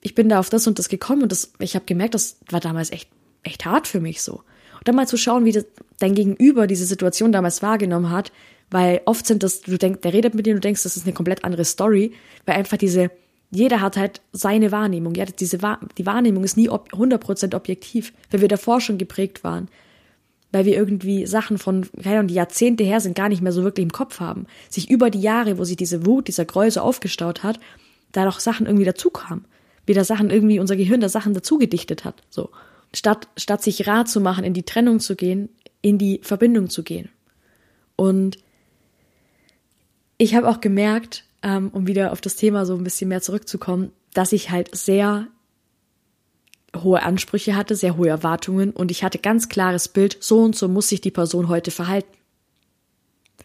ich 0.00 0.16
bin 0.16 0.28
da 0.28 0.40
auf 0.40 0.50
das 0.50 0.66
und 0.66 0.80
das 0.80 0.88
gekommen 0.88 1.22
und 1.22 1.30
das, 1.30 1.52
ich 1.60 1.76
habe 1.76 1.84
gemerkt, 1.84 2.14
das 2.14 2.40
war 2.50 2.58
damals 2.58 2.90
echt, 2.90 3.10
echt 3.44 3.64
hart 3.64 3.86
für 3.86 4.00
mich 4.00 4.22
so. 4.22 4.42
Dann 4.86 4.94
mal 4.94 5.08
zu 5.08 5.16
schauen, 5.16 5.44
wie 5.44 5.52
das, 5.52 5.66
dein 5.98 6.14
Gegenüber 6.14 6.66
diese 6.66 6.86
Situation 6.86 7.32
damals 7.32 7.60
wahrgenommen 7.60 8.10
hat, 8.10 8.30
weil 8.70 9.00
oft 9.04 9.26
sind 9.26 9.42
das, 9.42 9.62
du 9.62 9.76
denkst, 9.76 10.00
der 10.02 10.12
redet 10.12 10.34
mit 10.34 10.46
dir, 10.46 10.54
du 10.54 10.60
denkst, 10.60 10.84
das 10.84 10.96
ist 10.96 11.06
eine 11.06 11.12
komplett 11.12 11.44
andere 11.44 11.64
Story, 11.64 12.12
weil 12.46 12.54
einfach 12.54 12.76
diese, 12.76 13.10
jeder 13.50 13.80
hat 13.80 13.96
halt 13.96 14.20
seine 14.32 14.70
Wahrnehmung. 14.70 15.14
Ja, 15.16 15.24
diese 15.24 15.58
die 15.98 16.06
Wahrnehmung 16.06 16.44
ist 16.44 16.56
nie 16.56 16.68
ob 16.68 16.92
100% 16.92 17.54
objektiv, 17.56 18.12
weil 18.30 18.40
wir 18.40 18.48
davor 18.48 18.80
schon 18.80 18.96
geprägt 18.96 19.42
waren. 19.42 19.68
Weil 20.52 20.64
wir 20.64 20.76
irgendwie 20.76 21.26
Sachen 21.26 21.58
von, 21.58 21.86
keine 22.00 22.18
Ahnung, 22.18 22.28
die 22.28 22.34
Jahrzehnte 22.34 22.84
her 22.84 23.00
sind, 23.00 23.16
gar 23.16 23.28
nicht 23.28 23.42
mehr 23.42 23.52
so 23.52 23.64
wirklich 23.64 23.82
im 23.82 23.92
Kopf 23.92 24.20
haben. 24.20 24.46
Sich 24.70 24.88
über 24.88 25.10
die 25.10 25.20
Jahre, 25.20 25.58
wo 25.58 25.64
sich 25.64 25.76
diese 25.76 26.06
Wut, 26.06 26.28
dieser 26.28 26.44
Groll 26.44 26.70
so 26.70 26.80
aufgestaut 26.80 27.42
hat, 27.42 27.58
da 28.12 28.24
noch 28.24 28.38
Sachen 28.38 28.66
irgendwie 28.66 28.84
dazukamen. 28.84 29.44
Wieder 29.84 30.04
Sachen 30.04 30.30
irgendwie, 30.30 30.60
unser 30.60 30.76
Gehirn 30.76 31.00
da 31.00 31.08
Sachen 31.08 31.34
dazugedichtet 31.34 32.04
hat. 32.04 32.22
So. 32.30 32.50
Statt, 32.94 33.28
statt 33.36 33.62
sich 33.62 33.86
rar 33.86 34.06
zu 34.06 34.20
machen, 34.20 34.44
in 34.44 34.54
die 34.54 34.62
Trennung 34.62 35.00
zu 35.00 35.16
gehen, 35.16 35.48
in 35.82 35.98
die 35.98 36.20
Verbindung 36.22 36.70
zu 36.70 36.82
gehen. 36.82 37.10
Und 37.96 38.38
ich 40.18 40.34
habe 40.34 40.48
auch 40.48 40.60
gemerkt, 40.60 41.24
ähm, 41.42 41.70
um 41.72 41.86
wieder 41.86 42.12
auf 42.12 42.20
das 42.20 42.36
Thema 42.36 42.64
so 42.66 42.74
ein 42.74 42.84
bisschen 42.84 43.08
mehr 43.08 43.22
zurückzukommen, 43.22 43.92
dass 44.14 44.32
ich 44.32 44.50
halt 44.50 44.74
sehr 44.74 45.28
hohe 46.74 47.02
Ansprüche 47.02 47.56
hatte, 47.56 47.74
sehr 47.74 47.96
hohe 47.96 48.08
Erwartungen 48.08 48.70
und 48.70 48.90
ich 48.90 49.04
hatte 49.04 49.18
ganz 49.18 49.48
klares 49.48 49.88
Bild, 49.88 50.18
so 50.20 50.42
und 50.42 50.56
so 50.56 50.68
muss 50.68 50.88
sich 50.88 51.00
die 51.00 51.10
Person 51.10 51.48
heute 51.48 51.70
verhalten. 51.70 52.12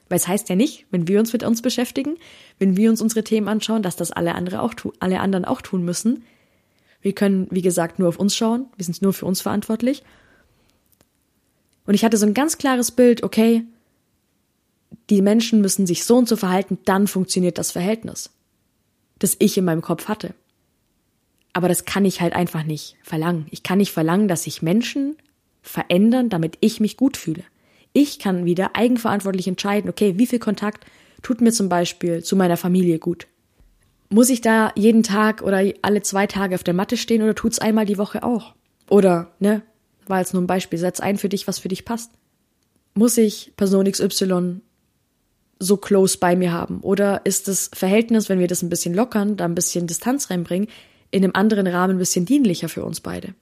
Weil 0.10 0.18
es 0.18 0.28
heißt 0.28 0.50
ja 0.50 0.56
nicht, 0.56 0.86
wenn 0.92 1.08
wir 1.08 1.20
uns 1.20 1.32
mit 1.32 1.44
uns 1.44 1.62
beschäftigen, 1.62 2.18
wenn 2.60 2.76
wir 2.76 2.90
uns 2.90 3.02
unsere 3.02 3.24
Themen 3.24 3.48
anschauen, 3.48 3.84
dass 3.84 3.96
das 3.96 4.12
alle 4.12 4.36
andere 4.36 4.62
auch 4.62 4.74
alle 5.00 5.20
anderen 5.22 5.46
auch 5.46 5.62
tun 5.62 5.84
müssen. 5.84 6.24
Wir 7.02 7.14
können, 7.14 7.48
wie 7.52 7.62
gesagt, 7.62 8.00
nur 8.00 8.10
auf 8.10 8.20
uns 8.20 8.36
schauen, 8.36 8.68
wir 8.76 8.86
sind 8.86 9.02
nur 9.02 9.14
für 9.14 9.26
uns 9.26 9.42
verantwortlich. 9.42 10.04
Und 11.86 11.94
ich 11.94 12.06
hatte 12.06 12.18
so 12.18 12.26
ein 12.26 12.34
ganz 12.34 12.58
klares 12.58 12.92
Bild, 12.92 13.24
okay, 13.24 13.64
die 15.10 15.22
Menschen 15.22 15.62
müssen 15.62 15.88
sich 15.88 16.06
so 16.06 16.18
und 16.18 16.28
so 16.28 16.36
verhalten, 16.36 16.78
dann 16.86 17.08
funktioniert 17.08 17.58
das 17.58 17.72
Verhältnis, 17.72 18.30
das 19.20 19.36
ich 19.40 19.58
in 19.58 19.66
meinem 19.66 19.82
Kopf 19.82 20.08
hatte. 20.08 20.34
Aber 21.54 21.68
das 21.68 21.86
kann 21.86 22.06
ich 22.06 22.22
halt 22.22 22.34
einfach 22.34 22.64
nicht 22.64 22.96
verlangen. 23.04 23.48
Ich 23.52 23.64
kann 23.64 23.80
nicht 23.80 23.92
verlangen, 23.92 24.28
dass 24.28 24.44
sich 24.44 24.62
Menschen 24.62 25.18
verändern, 25.62 26.30
damit 26.30 26.58
ich 26.62 26.80
mich 26.80 26.98
gut 26.98 27.18
fühle. 27.18 27.44
Ich 27.94 28.20
kann 28.20 28.46
wieder 28.46 28.76
eigenverantwortlich 28.76 29.48
entscheiden, 29.48 29.90
okay, 29.90 30.18
wie 30.18 30.28
viel 30.28 30.40
Kontakt 30.40 30.86
tut 31.22 31.42
mir 31.42 31.52
zum 31.52 31.68
Beispiel 31.68 32.24
zu 32.24 32.36
meiner 32.36 32.58
Familie 32.58 33.00
gut? 33.00 33.28
Muss 34.14 34.30
ich 34.30 34.42
da 34.42 34.74
jeden 34.76 35.04
Tag 35.04 35.42
oder 35.42 35.64
alle 35.82 36.02
zwei 36.02 36.28
Tage 36.28 36.56
auf 36.56 36.66
der 36.66 36.74
Matte 36.74 36.98
stehen 36.98 37.22
oder 37.22 37.34
tut's 37.34 37.60
einmal 37.60 37.86
die 37.86 37.98
Woche 37.98 38.24
auch? 38.24 38.54
Oder, 38.90 39.32
ne, 39.40 39.62
war 40.06 40.20
jetzt 40.20 40.34
nur 40.34 40.44
ein 40.44 40.48
Beispiel, 40.48 40.78
setz 40.78 41.00
ein 41.00 41.18
für 41.18 41.30
dich, 41.30 41.48
was 41.48 41.60
für 41.60 41.70
dich 41.70 41.86
passt. 41.86 42.12
Muss 42.94 43.18
ich 43.18 43.54
Person 43.56 43.90
XY 43.90 44.60
so 45.60 45.78
close 45.78 46.18
bei 46.18 46.36
mir 46.36 46.52
haben? 46.52 46.82
Oder 46.82 47.22
ist 47.26 47.48
das 47.48 47.72
Verhältnis, 47.74 48.28
wenn 48.28 48.40
wir 48.40 48.48
das 48.48 48.62
ein 48.62 48.70
bisschen 48.70 48.94
lockern, 48.94 49.38
da 49.38 49.46
ein 49.46 49.56
bisschen 49.56 49.88
Distanz 49.88 50.30
reinbringen, 50.30 50.68
in 51.10 51.24
einem 51.24 51.34
anderen 51.34 51.68
Rahmen 51.68 51.96
ein 51.96 52.00
bisschen 52.00 52.26
dienlicher 52.26 52.68
für 52.68 52.84
uns 52.84 53.00
beide? 53.00 53.34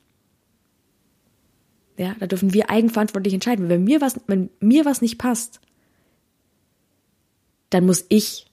Ja, 1.97 2.15
da 2.19 2.27
dürfen 2.27 2.53
wir 2.53 2.69
eigenverantwortlich 2.69 3.33
entscheiden. 3.33 3.69
Wenn 3.69 3.85
mir 3.85 4.01
was, 4.01 4.19
wenn 4.27 4.51
mir 4.59 4.85
was 4.85 5.01
nicht 5.01 5.17
passt, 5.17 5.61
dann 7.71 7.87
muss 7.87 8.05
ich 8.09 8.48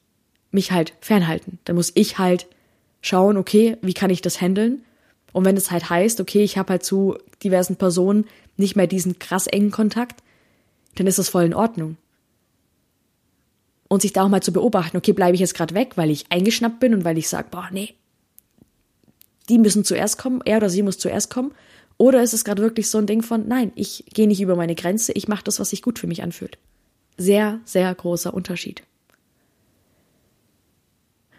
mich 0.50 0.72
halt 0.72 0.94
fernhalten. 1.00 1.59
Dann 1.64 1.76
muss 1.76 1.92
ich 1.94 2.18
halt 2.18 2.46
schauen, 3.00 3.37
okay, 3.37 3.76
wie 3.82 3.94
kann 3.94 4.11
ich 4.11 4.22
das 4.22 4.40
handeln? 4.40 4.82
Und 5.32 5.44
wenn 5.44 5.56
es 5.56 5.70
halt 5.70 5.90
heißt, 5.90 6.20
okay, 6.20 6.42
ich 6.42 6.56
habe 6.56 6.70
halt 6.70 6.85
zu 6.85 7.18
diversen 7.42 7.76
Personen 7.76 8.26
nicht 8.56 8.76
mehr 8.76 8.87
diesen 8.87 9.18
krass 9.18 9.46
engen 9.46 9.70
Kontakt, 9.70 10.22
dann 10.94 11.06
ist 11.06 11.18
das 11.18 11.28
voll 11.28 11.44
in 11.44 11.54
Ordnung. 11.54 11.96
Und 13.88 14.02
sich 14.02 14.12
da 14.12 14.24
auch 14.24 14.28
mal 14.28 14.42
zu 14.42 14.52
beobachten, 14.52 14.96
okay, 14.96 15.12
bleibe 15.12 15.35
ich 15.35 15.40
jetzt 15.40 15.54
gerade 15.54 15.74
weg, 15.74 15.92
weil 15.96 16.11
ich 16.11 16.32
eingeschnappt 16.32 16.80
bin 16.80 16.94
und 16.94 17.04
weil 17.04 17.18
ich 17.18 17.28
sage, 17.28 17.48
boah, 17.50 17.68
nee, 17.70 17.94
die 19.48 19.59
müssen 19.59 19.85
zuerst 19.85 20.18
kommen, 20.18 20.40
er 20.44 20.56
oder 20.56 20.70
sie 20.70 20.82
muss 20.82 20.98
zuerst 20.98 21.30
kommen. 21.30 21.52
Oder 21.98 22.22
ist 22.22 22.35
es 22.35 22.44
gerade 22.44 22.62
wirklich 22.62 22.90
so 22.90 22.98
ein 22.98 23.06
Ding 23.06 23.22
von, 23.22 23.46
nein, 23.48 23.72
ich 23.74 24.04
gehe 24.12 24.26
nicht 24.26 24.40
über 24.40 24.56
meine 24.56 24.74
Grenze, 24.74 25.12
ich 25.12 25.28
mache 25.28 25.44
das, 25.44 25.61
was 25.61 25.70
sich 25.70 25.82
gut 25.82 25.98
für 25.98 26.06
mich 26.06 26.22
anfühlt. 26.22 26.59
Sehr, 27.16 27.61
sehr 27.64 27.94
großer 27.94 28.35
Unterschied. 28.35 28.82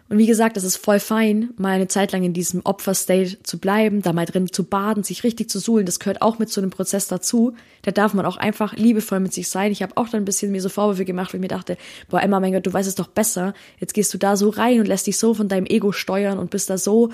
Und 0.08 0.16
wie 0.16 0.26
gesagt, 0.26 0.56
es 0.56 0.64
ist 0.64 0.78
voll 0.78 1.00
fein, 1.00 1.50
mal 1.58 1.74
eine 1.74 1.86
Zeit 1.86 2.12
lang 2.12 2.22
in 2.22 2.32
diesem 2.32 2.62
Opferstate 2.64 3.42
zu 3.42 3.58
bleiben, 3.58 4.00
da 4.00 4.14
mal 4.14 4.24
drin 4.24 4.50
zu 4.50 4.64
baden, 4.64 5.02
sich 5.02 5.22
richtig 5.22 5.50
zu 5.50 5.58
suhlen. 5.58 5.84
Das 5.84 5.98
gehört 5.98 6.22
auch 6.22 6.38
mit 6.38 6.48
zu 6.48 6.60
einem 6.60 6.70
Prozess 6.70 7.08
dazu. 7.08 7.54
Da 7.82 7.90
darf 7.90 8.14
man 8.14 8.24
auch 8.24 8.38
einfach 8.38 8.74
liebevoll 8.74 9.20
mit 9.20 9.34
sich 9.34 9.50
sein. 9.50 9.70
Ich 9.70 9.82
habe 9.82 9.98
auch 9.98 10.08
dann 10.08 10.22
ein 10.22 10.24
bisschen 10.24 10.50
mir 10.50 10.62
so 10.62 10.70
Vorwürfe 10.70 11.04
gemacht, 11.04 11.32
weil 11.32 11.40
ich 11.40 11.42
mir 11.42 11.48
dachte, 11.48 11.76
boah, 12.08 12.22
Emma, 12.22 12.40
mein 12.40 12.54
Gott, 12.54 12.66
du 12.66 12.72
weißt 12.72 12.88
es 12.88 12.94
doch 12.94 13.08
besser. 13.08 13.52
Jetzt 13.80 13.92
gehst 13.92 14.14
du 14.14 14.18
da 14.18 14.36
so 14.36 14.48
rein 14.48 14.80
und 14.80 14.88
lässt 14.88 15.06
dich 15.06 15.18
so 15.18 15.34
von 15.34 15.48
deinem 15.48 15.66
Ego 15.66 15.92
steuern 15.92 16.38
und 16.38 16.50
bist 16.50 16.70
da 16.70 16.78
so 16.78 17.10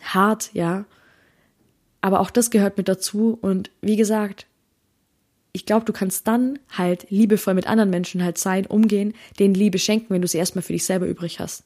hart, 0.00 0.50
ja. 0.52 0.84
Aber 2.00 2.20
auch 2.20 2.30
das 2.30 2.50
gehört 2.50 2.76
mit 2.76 2.88
dazu. 2.88 3.36
Und 3.40 3.72
wie 3.80 3.96
gesagt, 3.96 4.46
ich 5.52 5.66
glaube, 5.66 5.86
du 5.86 5.92
kannst 5.92 6.28
dann 6.28 6.60
halt 6.70 7.10
liebevoll 7.10 7.54
mit 7.54 7.66
anderen 7.66 7.90
Menschen 7.90 8.22
halt 8.22 8.38
sein, 8.38 8.64
umgehen, 8.64 9.14
denen 9.40 9.54
Liebe 9.54 9.80
schenken, 9.80 10.14
wenn 10.14 10.22
du 10.22 10.28
sie 10.28 10.38
erstmal 10.38 10.62
für 10.62 10.72
dich 10.72 10.84
selber 10.84 11.06
übrig 11.06 11.40
hast 11.40 11.64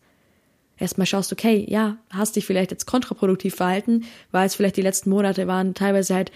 erstmal 0.83 1.07
schaust, 1.07 1.33
okay, 1.33 1.65
ja, 1.69 1.97
hast 2.11 2.37
dich 2.37 2.45
vielleicht 2.45 2.71
jetzt 2.71 2.87
kontraproduktiv 2.87 3.55
verhalten, 3.55 4.05
weil 4.31 4.47
es 4.47 4.55
vielleicht 4.55 4.77
die 4.77 4.83
letzten 4.83 5.11
Monate 5.11 5.47
waren 5.47 5.75
teilweise 5.75 6.15
halt 6.15 6.33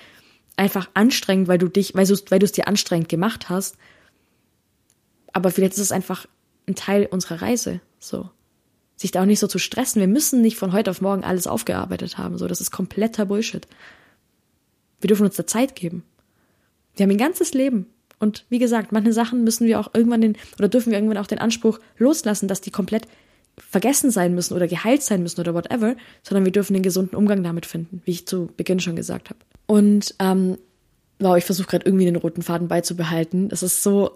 einfach 0.56 0.88
anstrengend, 0.94 1.48
weil 1.48 1.58
du 1.58 1.68
dich, 1.68 1.94
weil 1.94 2.06
du 2.06 2.14
weil 2.30 2.38
du 2.38 2.46
es 2.46 2.52
dir 2.52 2.68
anstrengend 2.68 3.08
gemacht 3.08 3.50
hast. 3.50 3.76
Aber 5.32 5.50
vielleicht 5.50 5.74
ist 5.74 5.80
es 5.80 5.92
einfach 5.92 6.26
ein 6.66 6.74
Teil 6.74 7.06
unserer 7.10 7.42
Reise, 7.42 7.80
so. 7.98 8.30
Sich 8.98 9.10
da 9.10 9.20
auch 9.20 9.26
nicht 9.26 9.40
so 9.40 9.46
zu 9.46 9.58
stressen. 9.58 10.00
Wir 10.00 10.08
müssen 10.08 10.40
nicht 10.40 10.56
von 10.56 10.72
heute 10.72 10.90
auf 10.90 11.02
morgen 11.02 11.22
alles 11.22 11.46
aufgearbeitet 11.46 12.16
haben, 12.16 12.38
so. 12.38 12.46
Das 12.46 12.62
ist 12.62 12.70
kompletter 12.70 13.26
Bullshit. 13.26 13.66
Wir 15.00 15.08
dürfen 15.08 15.26
uns 15.26 15.36
da 15.36 15.46
Zeit 15.46 15.76
geben. 15.76 16.02
Wir 16.94 17.04
haben 17.04 17.10
ein 17.10 17.18
ganzes 17.18 17.52
Leben. 17.52 17.86
Und 18.18 18.46
wie 18.48 18.58
gesagt, 18.58 18.92
manche 18.92 19.12
Sachen 19.12 19.44
müssen 19.44 19.66
wir 19.66 19.78
auch 19.78 19.90
irgendwann 19.92 20.22
den, 20.22 20.36
oder 20.58 20.68
dürfen 20.68 20.90
wir 20.90 20.98
irgendwann 20.98 21.18
auch 21.18 21.26
den 21.26 21.38
Anspruch 21.38 21.78
loslassen, 21.98 22.48
dass 22.48 22.62
die 22.62 22.70
komplett 22.70 23.06
vergessen 23.58 24.10
sein 24.10 24.34
müssen 24.34 24.54
oder 24.54 24.68
geheilt 24.68 25.02
sein 25.02 25.22
müssen 25.22 25.40
oder 25.40 25.54
whatever, 25.54 25.96
sondern 26.22 26.44
wir 26.44 26.52
dürfen 26.52 26.74
den 26.74 26.82
gesunden 26.82 27.16
Umgang 27.16 27.42
damit 27.42 27.66
finden, 27.66 28.02
wie 28.04 28.12
ich 28.12 28.26
zu 28.26 28.50
Beginn 28.56 28.80
schon 28.80 28.96
gesagt 28.96 29.30
habe. 29.30 29.40
Und 29.66 30.14
ähm, 30.18 30.58
wow, 31.18 31.36
ich 31.36 31.44
versuche 31.44 31.68
gerade 31.68 31.86
irgendwie 31.86 32.04
den 32.04 32.16
roten 32.16 32.42
Faden 32.42 32.68
beizubehalten. 32.68 33.48
Es 33.50 33.62
ist 33.62 33.82
so, 33.82 34.12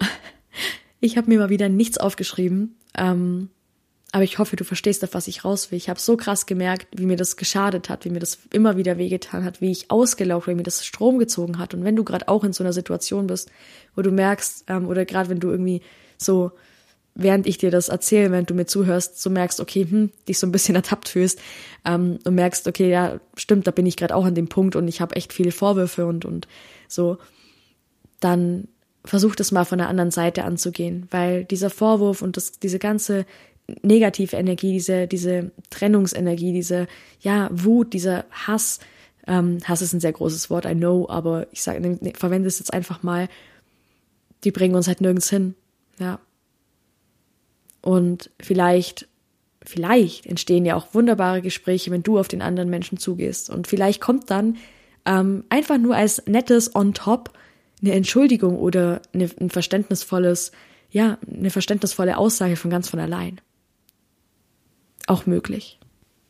ich 0.99 1.17
habe 1.17 1.29
mir 1.29 1.39
mal 1.39 1.49
wieder 1.49 1.69
nichts 1.69 1.97
aufgeschrieben, 1.97 2.75
ähm, 2.95 3.49
aber 4.13 4.23
ich 4.23 4.39
hoffe, 4.39 4.57
du 4.57 4.65
verstehst, 4.65 5.03
auf 5.05 5.13
was 5.13 5.27
ich 5.27 5.45
raus 5.45 5.71
will. 5.71 5.77
Ich 5.77 5.87
habe 5.87 5.99
so 5.99 6.17
krass 6.17 6.45
gemerkt, 6.45 6.87
wie 6.99 7.05
mir 7.05 7.15
das 7.15 7.37
geschadet 7.37 7.89
hat, 7.89 8.03
wie 8.03 8.09
mir 8.09 8.19
das 8.19 8.39
immer 8.51 8.75
wieder 8.75 8.97
wehgetan 8.97 9.45
hat, 9.45 9.61
wie 9.61 9.71
ich 9.71 9.89
ausgelaufen, 9.89 10.51
wie 10.51 10.57
mir 10.57 10.63
das 10.63 10.85
Strom 10.85 11.17
gezogen 11.17 11.57
hat. 11.57 11.73
Und 11.73 11.85
wenn 11.85 11.95
du 11.95 12.03
gerade 12.03 12.27
auch 12.27 12.43
in 12.43 12.51
so 12.51 12.61
einer 12.61 12.73
Situation 12.73 13.27
bist, 13.27 13.49
wo 13.95 14.01
du 14.01 14.11
merkst, 14.11 14.65
ähm, 14.67 14.87
oder 14.87 15.05
gerade 15.05 15.29
wenn 15.29 15.39
du 15.39 15.49
irgendwie 15.49 15.81
so 16.17 16.51
während 17.15 17.47
ich 17.47 17.57
dir 17.57 17.71
das 17.71 17.89
erzähle, 17.89 18.31
während 18.31 18.49
du 18.49 18.53
mir 18.53 18.65
zuhörst, 18.65 19.21
so 19.21 19.29
merkst, 19.29 19.59
okay, 19.59 19.85
hm, 19.89 20.11
dich 20.27 20.39
so 20.39 20.47
ein 20.47 20.51
bisschen 20.51 20.75
ertappt 20.81 21.09
fühlst 21.09 21.39
ähm, 21.85 22.19
und 22.23 22.35
merkst, 22.35 22.67
okay, 22.67 22.89
ja, 22.89 23.19
stimmt, 23.35 23.67
da 23.67 23.71
bin 23.71 23.85
ich 23.85 23.97
gerade 23.97 24.15
auch 24.15 24.25
an 24.25 24.35
dem 24.35 24.47
Punkt 24.47 24.75
und 24.75 24.87
ich 24.87 25.01
habe 25.01 25.15
echt 25.15 25.33
viele 25.33 25.51
Vorwürfe 25.51 26.05
und 26.05 26.25
und 26.25 26.47
so, 26.87 27.17
dann 28.19 28.67
versuch 29.03 29.35
das 29.35 29.51
mal 29.51 29.65
von 29.65 29.79
der 29.79 29.89
anderen 29.89 30.11
Seite 30.11 30.43
anzugehen, 30.43 31.07
weil 31.11 31.43
dieser 31.45 31.69
Vorwurf 31.69 32.21
und 32.21 32.37
das, 32.37 32.59
diese 32.59 32.79
ganze 32.79 33.25
negative 33.81 34.35
Energie, 34.35 34.73
diese 34.73 35.07
diese 35.07 35.51
Trennungsenergie, 35.69 36.53
diese 36.53 36.87
ja 37.21 37.49
Wut, 37.51 37.93
dieser 37.93 38.25
Hass, 38.31 38.79
ähm, 39.27 39.59
Hass 39.63 39.81
ist 39.81 39.93
ein 39.93 39.99
sehr 39.99 40.11
großes 40.11 40.49
Wort, 40.49 40.65
I 40.65 40.75
know, 40.75 41.07
aber 41.09 41.47
ich 41.51 41.63
sage, 41.63 41.81
ne, 41.81 42.13
verwende 42.15 42.47
es 42.47 42.59
jetzt 42.59 42.73
einfach 42.73 43.03
mal. 43.03 43.27
Die 44.43 44.51
bringen 44.51 44.75
uns 44.75 44.87
halt 44.87 45.01
nirgends 45.01 45.29
hin, 45.29 45.55
ja, 45.99 46.19
und 47.81 48.29
vielleicht, 48.39 49.07
vielleicht 49.63 50.25
entstehen 50.25 50.65
ja 50.65 50.75
auch 50.75 50.93
wunderbare 50.93 51.41
Gespräche, 51.41 51.91
wenn 51.91 52.03
du 52.03 52.19
auf 52.19 52.27
den 52.27 52.41
anderen 52.41 52.69
Menschen 52.69 52.97
zugehst. 52.97 53.49
Und 53.49 53.67
vielleicht 53.67 54.01
kommt 54.01 54.29
dann 54.29 54.57
ähm, 55.05 55.43
einfach 55.49 55.77
nur 55.77 55.95
als 55.95 56.25
nettes 56.27 56.75
on 56.75 56.93
top 56.93 57.31
eine 57.81 57.93
Entschuldigung 57.93 58.57
oder 58.57 59.01
eine, 59.13 59.29
ein 59.39 59.49
verständnisvolles, 59.49 60.51
ja, 60.91 61.17
eine 61.27 61.49
verständnisvolle 61.49 62.17
Aussage 62.17 62.55
von 62.55 62.69
ganz 62.69 62.89
von 62.89 62.99
allein. 62.99 63.41
Auch 65.07 65.25
möglich. 65.25 65.79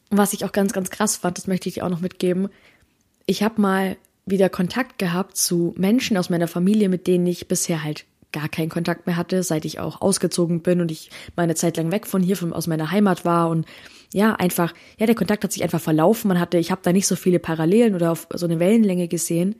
Und 0.09 0.17
was 0.17 0.33
ich 0.33 0.45
auch 0.45 0.53
ganz, 0.53 0.71
ganz 0.71 0.89
krass 0.89 1.17
fand, 1.17 1.37
das 1.37 1.47
möchte 1.47 1.67
ich 1.67 1.75
dir 1.75 1.85
auch 1.85 1.89
noch 1.89 1.99
mitgeben. 1.99 2.47
Ich 3.25 3.43
habe 3.43 3.61
mal 3.61 3.97
wieder 4.25 4.49
Kontakt 4.49 4.97
gehabt 4.97 5.35
zu 5.35 5.73
Menschen 5.77 6.15
aus 6.15 6.29
meiner 6.29 6.47
Familie, 6.47 6.87
mit 6.87 7.07
denen 7.07 7.27
ich 7.27 7.47
bisher 7.47 7.83
halt 7.83 8.05
gar 8.31 8.49
keinen 8.49 8.69
Kontakt 8.69 9.07
mehr 9.07 9.17
hatte, 9.17 9.43
seit 9.43 9.65
ich 9.65 9.79
auch 9.79 10.01
ausgezogen 10.01 10.61
bin 10.61 10.81
und 10.81 10.91
ich 10.91 11.09
meine 11.35 11.55
Zeit 11.55 11.77
lang 11.77 11.91
weg 11.91 12.07
von 12.07 12.23
hier, 12.23 12.37
von, 12.37 12.53
aus 12.53 12.67
meiner 12.67 12.91
Heimat 12.91 13.25
war 13.25 13.49
und 13.49 13.65
ja, 14.13 14.33
einfach, 14.35 14.73
ja, 14.97 15.05
der 15.05 15.15
Kontakt 15.15 15.43
hat 15.43 15.53
sich 15.53 15.63
einfach 15.63 15.79
verlaufen. 15.79 16.27
Man 16.27 16.39
hatte, 16.39 16.57
ich 16.57 16.71
habe 16.71 16.81
da 16.83 16.91
nicht 16.91 17.07
so 17.07 17.15
viele 17.15 17.39
Parallelen 17.39 17.95
oder 17.95 18.11
auf 18.11 18.27
so 18.33 18.45
eine 18.45 18.59
Wellenlänge 18.59 19.07
gesehen. 19.07 19.55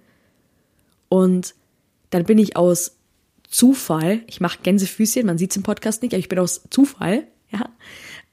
Und 1.08 1.56
dann 2.10 2.26
bin 2.26 2.38
ich 2.38 2.58
aus 2.58 2.98
Zufall, 3.50 4.22
ich 4.28 4.42
mache 4.42 4.60
Gänsefüßchen, 4.62 5.26
man 5.26 5.38
sieht's 5.38 5.56
im 5.56 5.64
Podcast 5.64 6.02
nicht, 6.02 6.14
aber 6.14 6.20
ich 6.20 6.30
bin 6.30 6.40
aus 6.40 6.64
Zufall, 6.70 7.28
ja, 7.50 7.70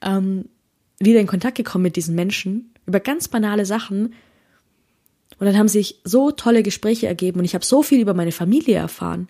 ähm, 0.01 0.45
wieder 0.99 1.19
in 1.19 1.27
Kontakt 1.27 1.55
gekommen 1.55 1.83
mit 1.83 1.95
diesen 1.95 2.15
Menschen 2.15 2.73
über 2.85 2.99
ganz 2.99 3.27
banale 3.27 3.65
Sachen. 3.65 4.13
Und 5.39 5.45
dann 5.45 5.57
haben 5.57 5.67
sich 5.69 6.01
so 6.03 6.31
tolle 6.31 6.63
Gespräche 6.63 7.07
ergeben 7.07 7.39
und 7.39 7.45
ich 7.45 7.53
habe 7.53 7.63
so 7.63 7.81
viel 7.81 8.01
über 8.01 8.13
meine 8.13 8.33
Familie 8.33 8.75
erfahren. 8.75 9.29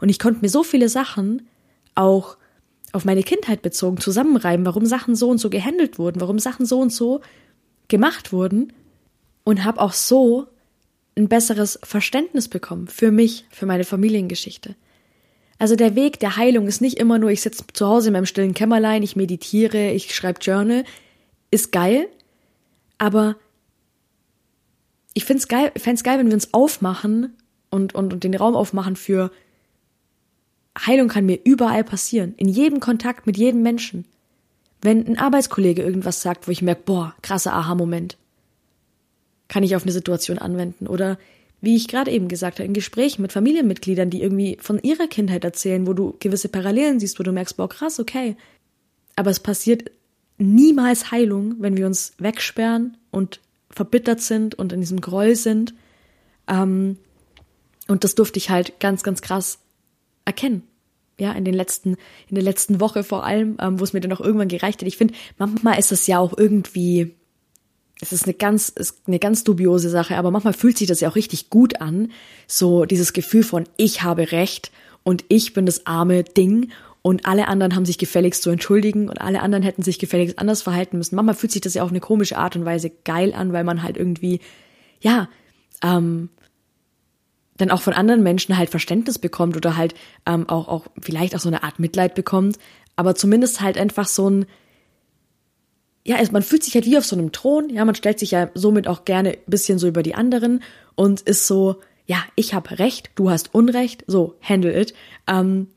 Und 0.00 0.08
ich 0.08 0.18
konnte 0.18 0.40
mir 0.40 0.48
so 0.48 0.62
viele 0.62 0.88
Sachen 0.88 1.48
auch 1.94 2.36
auf 2.92 3.04
meine 3.04 3.22
Kindheit 3.22 3.62
bezogen 3.62 3.98
zusammenreiben, 3.98 4.64
warum 4.64 4.86
Sachen 4.86 5.14
so 5.14 5.28
und 5.28 5.38
so 5.38 5.50
gehandelt 5.50 5.98
wurden, 5.98 6.20
warum 6.20 6.38
Sachen 6.38 6.66
so 6.66 6.80
und 6.80 6.92
so 6.92 7.20
gemacht 7.88 8.32
wurden 8.32 8.72
und 9.44 9.64
habe 9.64 9.80
auch 9.80 9.92
so 9.92 10.46
ein 11.16 11.28
besseres 11.28 11.78
Verständnis 11.82 12.48
bekommen 12.48 12.86
für 12.86 13.10
mich, 13.10 13.44
für 13.50 13.66
meine 13.66 13.84
Familiengeschichte. 13.84 14.76
Also 15.58 15.74
der 15.74 15.96
Weg 15.96 16.20
der 16.20 16.36
Heilung 16.36 16.68
ist 16.68 16.80
nicht 16.80 16.98
immer 16.98 17.18
nur, 17.18 17.30
ich 17.30 17.42
sitze 17.42 17.64
zu 17.72 17.86
Hause 17.86 18.08
in 18.08 18.12
meinem 18.12 18.26
stillen 18.26 18.54
Kämmerlein, 18.54 19.02
ich 19.02 19.16
meditiere, 19.16 19.90
ich 19.90 20.14
schreibe 20.14 20.40
Journal, 20.40 20.84
ist 21.50 21.72
geil, 21.72 22.08
aber 22.96 23.36
ich 25.14 25.24
finde 25.24 25.40
es 25.40 25.48
geil, 25.48 25.72
fände 25.76 26.02
geil, 26.02 26.18
wenn 26.18 26.28
wir 26.28 26.34
uns 26.34 26.54
aufmachen 26.54 27.36
und, 27.70 27.94
und, 27.94 28.12
und 28.12 28.22
den 28.22 28.36
Raum 28.36 28.54
aufmachen 28.54 28.94
für 28.94 29.32
Heilung 30.86 31.08
kann 31.08 31.26
mir 31.26 31.38
überall 31.44 31.84
passieren, 31.84 32.34
in 32.36 32.48
jedem 32.48 32.80
Kontakt 32.80 33.26
mit 33.26 33.36
jedem 33.36 33.62
Menschen. 33.62 34.04
Wenn 34.80 35.06
ein 35.06 35.18
Arbeitskollege 35.18 35.82
irgendwas 35.82 36.22
sagt, 36.22 36.46
wo 36.46 36.52
ich 36.52 36.62
merke, 36.62 36.82
boah, 36.84 37.14
krasser 37.22 37.52
Aha-Moment, 37.52 38.16
kann 39.48 39.62
ich 39.62 39.74
auf 39.74 39.82
eine 39.82 39.92
Situation 39.92 40.38
anwenden. 40.38 40.86
Oder 40.86 41.18
wie 41.60 41.74
ich 41.74 41.88
gerade 41.88 42.10
eben 42.12 42.28
gesagt 42.28 42.58
habe, 42.58 42.66
in 42.66 42.74
Gesprächen 42.74 43.22
mit 43.22 43.32
Familienmitgliedern, 43.32 44.10
die 44.10 44.22
irgendwie 44.22 44.58
von 44.60 44.80
ihrer 44.80 45.08
Kindheit 45.08 45.44
erzählen, 45.44 45.86
wo 45.86 45.94
du 45.94 46.16
gewisse 46.20 46.48
Parallelen 46.48 47.00
siehst, 47.00 47.18
wo 47.18 47.24
du 47.24 47.32
merkst, 47.32 47.56
boah, 47.56 47.68
krass, 47.68 47.98
okay. 47.98 48.36
Aber 49.16 49.30
es 49.30 49.40
passiert 49.40 49.90
niemals 50.36 51.10
Heilung, 51.10 51.56
wenn 51.58 51.76
wir 51.76 51.86
uns 51.86 52.12
wegsperren 52.18 52.96
und 53.10 53.40
verbittert 53.70 54.20
sind 54.20 54.54
und 54.54 54.72
in 54.72 54.80
diesem 54.80 55.00
Groll 55.00 55.34
sind. 55.34 55.74
Ähm, 56.46 56.98
und 57.88 58.04
das 58.04 58.14
durfte 58.14 58.38
ich 58.38 58.50
halt 58.50 58.78
ganz, 58.78 59.02
ganz 59.02 59.22
krass 59.22 59.58
erkennen. 60.28 60.62
Ja, 61.18 61.32
in 61.32 61.44
den 61.44 61.54
letzten, 61.54 61.96
in 62.28 62.36
der 62.36 62.44
letzten 62.44 62.80
Woche 62.80 63.02
vor 63.02 63.24
allem, 63.24 63.56
ähm, 63.60 63.80
wo 63.80 63.84
es 63.84 63.92
mir 63.92 64.00
dann 64.00 64.12
auch 64.12 64.20
irgendwann 64.20 64.46
gereicht 64.46 64.80
hat. 64.80 64.86
Ich 64.86 64.96
finde, 64.96 65.14
manchmal 65.36 65.76
ist 65.76 65.90
es 65.90 66.06
ja 66.06 66.20
auch 66.20 66.38
irgendwie, 66.38 67.16
es 68.00 68.12
ist 68.12 68.24
eine 68.24 68.34
ganz, 68.34 68.68
ist 68.68 69.02
eine 69.08 69.18
ganz 69.18 69.42
dubiose 69.42 69.90
Sache, 69.90 70.16
aber 70.16 70.30
manchmal 70.30 70.52
fühlt 70.52 70.78
sich 70.78 70.86
das 70.86 71.00
ja 71.00 71.08
auch 71.10 71.16
richtig 71.16 71.50
gut 71.50 71.80
an. 71.80 72.12
So 72.46 72.84
dieses 72.84 73.12
Gefühl 73.12 73.42
von, 73.42 73.64
ich 73.76 74.04
habe 74.04 74.30
Recht 74.30 74.70
und 75.02 75.24
ich 75.28 75.54
bin 75.54 75.66
das 75.66 75.86
arme 75.86 76.22
Ding 76.22 76.70
und 77.02 77.26
alle 77.26 77.48
anderen 77.48 77.74
haben 77.74 77.84
sich 77.84 77.98
gefälligst 77.98 78.42
zu 78.42 78.50
entschuldigen 78.50 79.08
und 79.08 79.20
alle 79.20 79.40
anderen 79.40 79.64
hätten 79.64 79.82
sich 79.82 79.98
gefälligst 79.98 80.38
anders 80.38 80.62
verhalten 80.62 80.98
müssen. 80.98 81.16
Manchmal 81.16 81.34
fühlt 81.34 81.52
sich 81.52 81.62
das 81.62 81.74
ja 81.74 81.82
auf 81.82 81.90
eine 81.90 82.00
komische 82.00 82.38
Art 82.38 82.54
und 82.54 82.64
Weise 82.64 82.90
geil 83.04 83.34
an, 83.34 83.52
weil 83.52 83.64
man 83.64 83.82
halt 83.82 83.96
irgendwie, 83.96 84.40
ja, 85.00 85.28
ähm, 85.82 86.28
dann 87.58 87.70
auch 87.70 87.82
von 87.82 87.92
anderen 87.92 88.22
Menschen 88.22 88.56
halt 88.56 88.70
Verständnis 88.70 89.18
bekommt 89.18 89.56
oder 89.56 89.76
halt 89.76 89.94
ähm, 90.26 90.48
auch, 90.48 90.68
auch 90.68 90.86
vielleicht 91.00 91.36
auch 91.36 91.40
so 91.40 91.48
eine 91.48 91.62
Art 91.62 91.78
Mitleid 91.78 92.14
bekommt, 92.14 92.58
aber 92.96 93.14
zumindest 93.14 93.60
halt 93.60 93.76
einfach 93.76 94.08
so 94.08 94.28
ein, 94.28 94.46
ja, 96.04 96.16
also 96.16 96.32
man 96.32 96.42
fühlt 96.42 96.64
sich 96.64 96.74
halt 96.74 96.86
wie 96.86 96.96
auf 96.96 97.04
so 97.04 97.16
einem 97.16 97.32
Thron, 97.32 97.68
ja, 97.68 97.84
man 97.84 97.94
stellt 97.94 98.18
sich 98.18 98.30
ja 98.30 98.50
somit 98.54 98.88
auch 98.88 99.04
gerne 99.04 99.30
ein 99.32 99.38
bisschen 99.46 99.78
so 99.78 99.86
über 99.86 100.02
die 100.02 100.14
anderen 100.14 100.62
und 100.94 101.20
ist 101.20 101.46
so, 101.46 101.76
ja, 102.06 102.24
ich 102.34 102.54
habe 102.54 102.78
Recht, 102.78 103.10
du 103.16 103.30
hast 103.30 103.54
Unrecht, 103.54 104.04
so, 104.06 104.34
handle 104.42 104.72
it. 104.72 104.94
Ähm, 105.26 105.68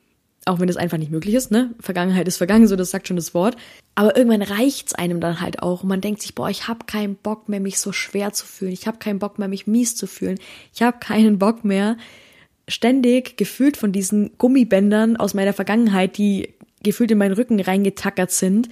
auch 0.45 0.59
wenn 0.59 0.67
das 0.67 0.77
einfach 0.77 0.97
nicht 0.97 1.11
möglich 1.11 1.35
ist, 1.35 1.51
ne? 1.51 1.75
Vergangenheit 1.79 2.27
ist 2.27 2.37
vergangen, 2.37 2.67
so 2.67 2.75
das 2.75 2.89
sagt 2.89 3.07
schon 3.07 3.15
das 3.15 3.33
Wort. 3.33 3.55
Aber 3.93 4.17
irgendwann 4.17 4.41
reicht's 4.41 4.93
einem 4.93 5.19
dann 5.21 5.39
halt 5.39 5.61
auch 5.61 5.83
und 5.83 5.89
man 5.89 6.01
denkt 6.01 6.21
sich, 6.21 6.33
boah, 6.33 6.49
ich 6.49 6.67
habe 6.67 6.85
keinen 6.85 7.15
Bock 7.15 7.47
mehr, 7.47 7.59
mich 7.59 7.79
so 7.79 7.91
schwer 7.91 8.33
zu 8.33 8.45
fühlen. 8.45 8.71
Ich 8.71 8.87
habe 8.87 8.97
keinen 8.97 9.19
Bock 9.19 9.37
mehr, 9.37 9.47
mich 9.47 9.67
mies 9.67 9.95
zu 9.95 10.07
fühlen. 10.07 10.39
Ich 10.73 10.81
habe 10.81 10.97
keinen 10.99 11.37
Bock 11.37 11.63
mehr, 11.63 11.97
ständig 12.67 13.37
gefühlt 13.37 13.77
von 13.77 13.91
diesen 13.91 14.31
Gummibändern 14.37 15.17
aus 15.17 15.33
meiner 15.33 15.53
Vergangenheit, 15.53 16.17
die 16.17 16.53
gefühlt 16.81 17.11
in 17.11 17.17
meinen 17.19 17.33
Rücken 17.33 17.59
reingetackert 17.59 18.31
sind, 18.31 18.69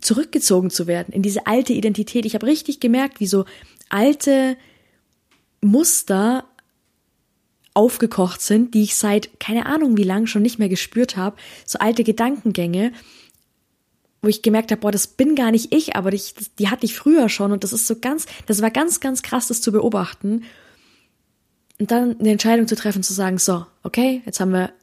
zurückgezogen 0.00 0.70
zu 0.70 0.86
werden 0.86 1.12
in 1.12 1.22
diese 1.22 1.46
alte 1.46 1.72
Identität. 1.72 2.24
Ich 2.24 2.34
habe 2.34 2.46
richtig 2.46 2.80
gemerkt, 2.80 3.20
wie 3.20 3.26
so 3.26 3.44
alte 3.90 4.56
Muster 5.60 6.44
aufgekocht 7.80 8.42
sind, 8.42 8.74
die 8.74 8.82
ich 8.82 8.94
seit 8.94 9.40
keine 9.40 9.64
Ahnung 9.64 9.96
wie 9.96 10.04
lang 10.04 10.26
schon 10.26 10.42
nicht 10.42 10.58
mehr 10.58 10.68
gespürt 10.68 11.16
habe, 11.16 11.36
so 11.64 11.78
alte 11.78 12.04
Gedankengänge, 12.04 12.92
wo 14.20 14.28
ich 14.28 14.42
gemerkt 14.42 14.70
habe, 14.70 14.82
boah, 14.82 14.92
das 14.92 15.06
bin 15.06 15.34
gar 15.34 15.50
nicht 15.50 15.74
ich, 15.74 15.96
aber 15.96 16.10
die, 16.10 16.20
die 16.58 16.68
hatte 16.68 16.84
ich 16.84 16.94
früher 16.94 17.30
schon 17.30 17.52
und 17.52 17.64
das 17.64 17.72
ist 17.72 17.86
so 17.86 17.98
ganz, 17.98 18.26
das 18.44 18.60
war 18.60 18.70
ganz, 18.70 19.00
ganz 19.00 19.22
krass, 19.22 19.48
das 19.48 19.62
zu 19.62 19.72
beobachten. 19.72 20.44
Und 21.78 21.90
dann 21.90 22.20
eine 22.20 22.32
Entscheidung 22.32 22.68
zu 22.68 22.76
treffen, 22.76 23.02
zu 23.02 23.14
sagen, 23.14 23.38
so, 23.38 23.64
okay, 23.82 24.20
jetzt 24.26 24.40
haben 24.40 24.52
wir, 24.52 24.74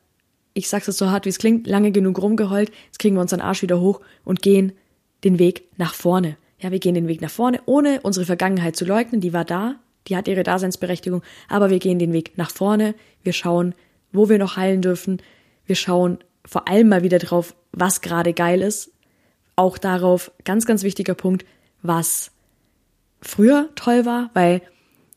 ich 0.55 0.67
sag's 0.67 0.87
jetzt 0.87 0.97
so 0.97 1.11
hart, 1.11 1.25
wie 1.25 1.29
es 1.29 1.37
klingt, 1.37 1.67
lange 1.67 1.91
genug 1.91 2.19
rumgeheult, 2.19 2.71
jetzt 2.87 2.97
kriegen 2.97 3.15
wir 3.15 3.21
unseren 3.21 3.41
Arsch 3.41 3.61
wieder 3.61 3.79
hoch 3.79 4.01
und 4.25 4.41
gehen 4.41 4.71
den 5.23 5.37
Weg 5.37 5.65
nach 5.77 5.93
vorne. 5.93 6.35
Ja, 6.59 6.71
wir 6.71 6.79
gehen 6.79 6.95
den 6.95 7.07
Weg 7.07 7.21
nach 7.21 7.29
vorne, 7.29 7.61
ohne 7.67 8.01
unsere 8.01 8.25
Vergangenheit 8.25 8.75
zu 8.75 8.85
leugnen, 8.85 9.21
die 9.21 9.33
war 9.33 9.45
da, 9.45 9.75
die 10.07 10.15
hat 10.15 10.27
ihre 10.27 10.43
Daseinsberechtigung, 10.43 11.21
aber 11.47 11.69
wir 11.69 11.79
gehen 11.79 11.99
den 11.99 12.13
Weg 12.13 12.37
nach 12.37 12.51
vorne, 12.51 12.95
wir 13.23 13.33
schauen, 13.33 13.75
wo 14.11 14.29
wir 14.29 14.37
noch 14.37 14.57
heilen 14.57 14.81
dürfen, 14.81 15.21
wir 15.65 15.75
schauen 15.75 16.19
vor 16.45 16.67
allem 16.67 16.89
mal 16.89 17.03
wieder 17.03 17.19
drauf, 17.19 17.55
was 17.71 18.01
gerade 18.01 18.33
geil 18.33 18.61
ist, 18.61 18.91
auch 19.55 19.77
darauf, 19.77 20.31
ganz, 20.45 20.65
ganz 20.65 20.83
wichtiger 20.83 21.13
Punkt, 21.13 21.45
was 21.81 22.31
früher 23.21 23.69
toll 23.75 24.05
war, 24.05 24.29
weil 24.33 24.61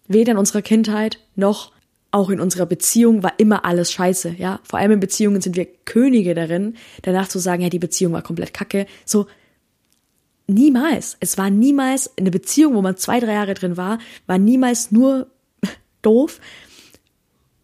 weder 0.08 0.32
in 0.32 0.38
unserer 0.38 0.62
Kindheit 0.62 1.20
noch 1.36 1.72
auch 2.12 2.30
in 2.30 2.40
unserer 2.40 2.66
Beziehung 2.66 3.22
war 3.22 3.34
immer 3.38 3.64
alles 3.64 3.92
scheiße, 3.92 4.34
ja. 4.36 4.58
Vor 4.64 4.80
allem 4.80 4.92
in 4.92 5.00
Beziehungen 5.00 5.40
sind 5.40 5.56
wir 5.56 5.66
Könige 5.84 6.34
darin, 6.34 6.74
danach 7.02 7.28
zu 7.28 7.38
sagen, 7.38 7.62
ja, 7.62 7.68
die 7.68 7.78
Beziehung 7.78 8.12
war 8.12 8.22
komplett 8.22 8.52
kacke. 8.52 8.86
So, 9.04 9.26
niemals. 10.52 11.16
Es 11.20 11.38
war 11.38 11.50
niemals 11.50 12.10
eine 12.18 12.30
Beziehung, 12.30 12.74
wo 12.74 12.82
man 12.82 12.96
zwei, 12.96 13.20
drei 13.20 13.32
Jahre 13.32 13.54
drin 13.54 13.76
war, 13.76 13.98
war 14.26 14.38
niemals 14.38 14.90
nur 14.90 15.28
doof. 16.02 16.40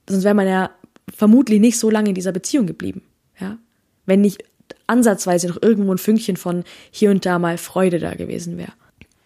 Sonst 0.09 0.25
wäre 0.25 0.35
man 0.35 0.46
ja 0.46 0.70
vermutlich 1.14 1.61
nicht 1.61 1.79
so 1.79 1.90
lange 1.90 2.11
in 2.11 2.14
dieser 2.14 2.33
Beziehung 2.33 2.66
geblieben, 2.66 3.03
ja. 3.40 3.59
Wenn 4.07 4.20
nicht 4.20 4.44
ansatzweise 4.87 5.49
noch 5.49 5.61
irgendwo 5.61 5.92
ein 5.92 5.99
Fünkchen 5.99 6.37
von 6.37 6.64
hier 6.90 7.11
und 7.11 7.27
da 7.27 7.38
mal 7.38 7.59
Freude 7.59 7.99
da 7.99 8.14
gewesen 8.14 8.57
wäre. 8.57 8.72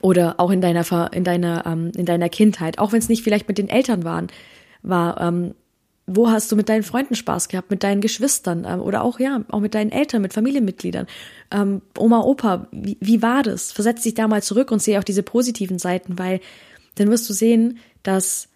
Oder 0.00 0.40
auch 0.40 0.50
in 0.50 0.62
deiner, 0.62 1.12
in 1.12 1.24
deiner, 1.24 1.66
ähm, 1.66 1.92
in 1.96 2.06
deiner 2.06 2.30
Kindheit, 2.30 2.78
auch 2.78 2.92
wenn 2.92 3.00
es 3.00 3.10
nicht 3.10 3.22
vielleicht 3.22 3.48
mit 3.48 3.58
den 3.58 3.68
Eltern 3.68 4.04
waren, 4.04 4.28
war, 4.82 5.20
ähm, 5.20 5.54
wo 6.12 6.28
hast 6.28 6.50
du 6.50 6.56
mit 6.56 6.68
deinen 6.68 6.82
Freunden 6.82 7.14
Spaß 7.14 7.48
gehabt, 7.48 7.70
mit 7.70 7.84
deinen 7.84 8.00
Geschwistern 8.00 8.66
ähm, 8.68 8.80
oder 8.80 9.02
auch 9.02 9.20
ja, 9.20 9.44
auch 9.50 9.60
mit 9.60 9.74
deinen 9.74 9.92
Eltern, 9.92 10.22
mit 10.22 10.32
Familienmitgliedern, 10.32 11.06
ähm, 11.52 11.82
Oma, 11.96 12.20
Opa, 12.22 12.66
wie, 12.72 12.96
wie 13.00 13.22
war 13.22 13.42
das? 13.42 13.70
Versetz 13.70 14.02
dich 14.02 14.14
da 14.14 14.26
mal 14.26 14.42
zurück 14.42 14.72
und 14.72 14.82
sehe 14.82 14.98
auch 14.98 15.04
diese 15.04 15.22
positiven 15.22 15.78
Seiten, 15.78 16.18
weil 16.18 16.40
dann 16.96 17.10
wirst 17.10 17.28
du 17.28 17.32
sehen, 17.32 17.78
dass 18.02 18.48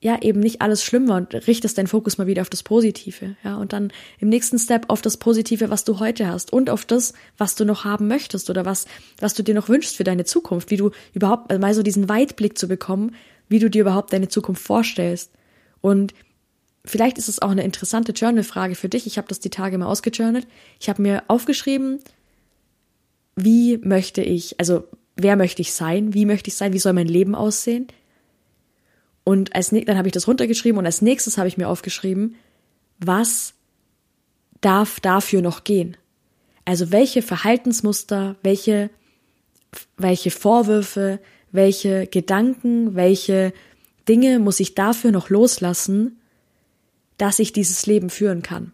ja 0.00 0.20
eben 0.20 0.38
nicht 0.38 0.60
alles 0.60 0.84
schlimm 0.84 1.08
war 1.08 1.16
und 1.16 1.34
richtest 1.48 1.78
deinen 1.78 1.86
Fokus 1.86 2.18
mal 2.18 2.26
wieder 2.26 2.42
auf 2.42 2.50
das 2.50 2.62
Positive, 2.62 3.36
ja, 3.42 3.56
und 3.56 3.72
dann 3.72 3.90
im 4.20 4.28
nächsten 4.28 4.58
Step 4.58 4.84
auf 4.88 5.02
das 5.02 5.16
Positive, 5.16 5.70
was 5.70 5.84
du 5.84 5.98
heute 5.98 6.28
hast 6.28 6.52
und 6.52 6.70
auf 6.70 6.84
das, 6.84 7.14
was 7.38 7.54
du 7.56 7.64
noch 7.64 7.84
haben 7.84 8.06
möchtest 8.06 8.50
oder 8.50 8.64
was, 8.66 8.84
was 9.18 9.34
du 9.34 9.42
dir 9.42 9.54
noch 9.54 9.68
wünschst 9.68 9.96
für 9.96 10.04
deine 10.04 10.24
Zukunft, 10.24 10.70
wie 10.70 10.76
du 10.76 10.90
überhaupt 11.14 11.58
mal 11.58 11.74
so 11.74 11.82
diesen 11.82 12.08
Weitblick 12.08 12.56
zu 12.58 12.68
bekommen, 12.68 13.16
wie 13.48 13.58
du 13.58 13.68
dir 13.68 13.80
überhaupt 13.80 14.12
deine 14.12 14.28
Zukunft 14.28 14.62
vorstellst. 14.62 15.32
Und 15.80 16.14
vielleicht 16.84 17.18
ist 17.18 17.28
es 17.28 17.40
auch 17.40 17.50
eine 17.50 17.64
interessante 17.64 18.12
Journal-Frage 18.12 18.74
für 18.74 18.88
dich. 18.88 19.06
Ich 19.06 19.16
habe 19.18 19.28
das 19.28 19.40
die 19.40 19.50
Tage 19.50 19.78
mal 19.78 19.86
ausgejournalt. 19.86 20.46
Ich 20.80 20.88
habe 20.88 21.02
mir 21.02 21.24
aufgeschrieben, 21.28 22.00
wie 23.36 23.78
möchte 23.78 24.22
ich, 24.22 24.58
also 24.60 24.84
wer 25.16 25.36
möchte 25.36 25.62
ich 25.62 25.72
sein, 25.72 26.14
wie 26.14 26.26
möchte 26.26 26.48
ich 26.48 26.56
sein, 26.56 26.72
wie 26.72 26.78
soll 26.78 26.92
mein 26.92 27.08
Leben 27.08 27.34
aussehen. 27.34 27.88
Und 29.24 29.54
als 29.54 29.70
dann 29.70 29.96
habe 29.96 30.08
ich 30.08 30.12
das 30.12 30.28
runtergeschrieben 30.28 30.78
und 30.78 30.86
als 30.86 31.00
nächstes 31.00 31.38
habe 31.38 31.48
ich 31.48 31.56
mir 31.56 31.68
aufgeschrieben, 31.68 32.36
was 32.98 33.54
darf 34.60 35.00
dafür 35.00 35.40
noch 35.40 35.64
gehen? 35.64 35.96
Also 36.66 36.92
welche 36.92 37.22
Verhaltensmuster, 37.22 38.36
welche, 38.42 38.90
welche 39.96 40.30
Vorwürfe, 40.30 41.20
welche 41.52 42.06
Gedanken, 42.06 42.94
welche 42.94 43.52
Dinge 44.08 44.38
muss 44.38 44.60
ich 44.60 44.74
dafür 44.74 45.10
noch 45.10 45.30
loslassen, 45.30 46.18
dass 47.18 47.38
ich 47.38 47.52
dieses 47.52 47.86
Leben 47.86 48.10
führen 48.10 48.42
kann. 48.42 48.72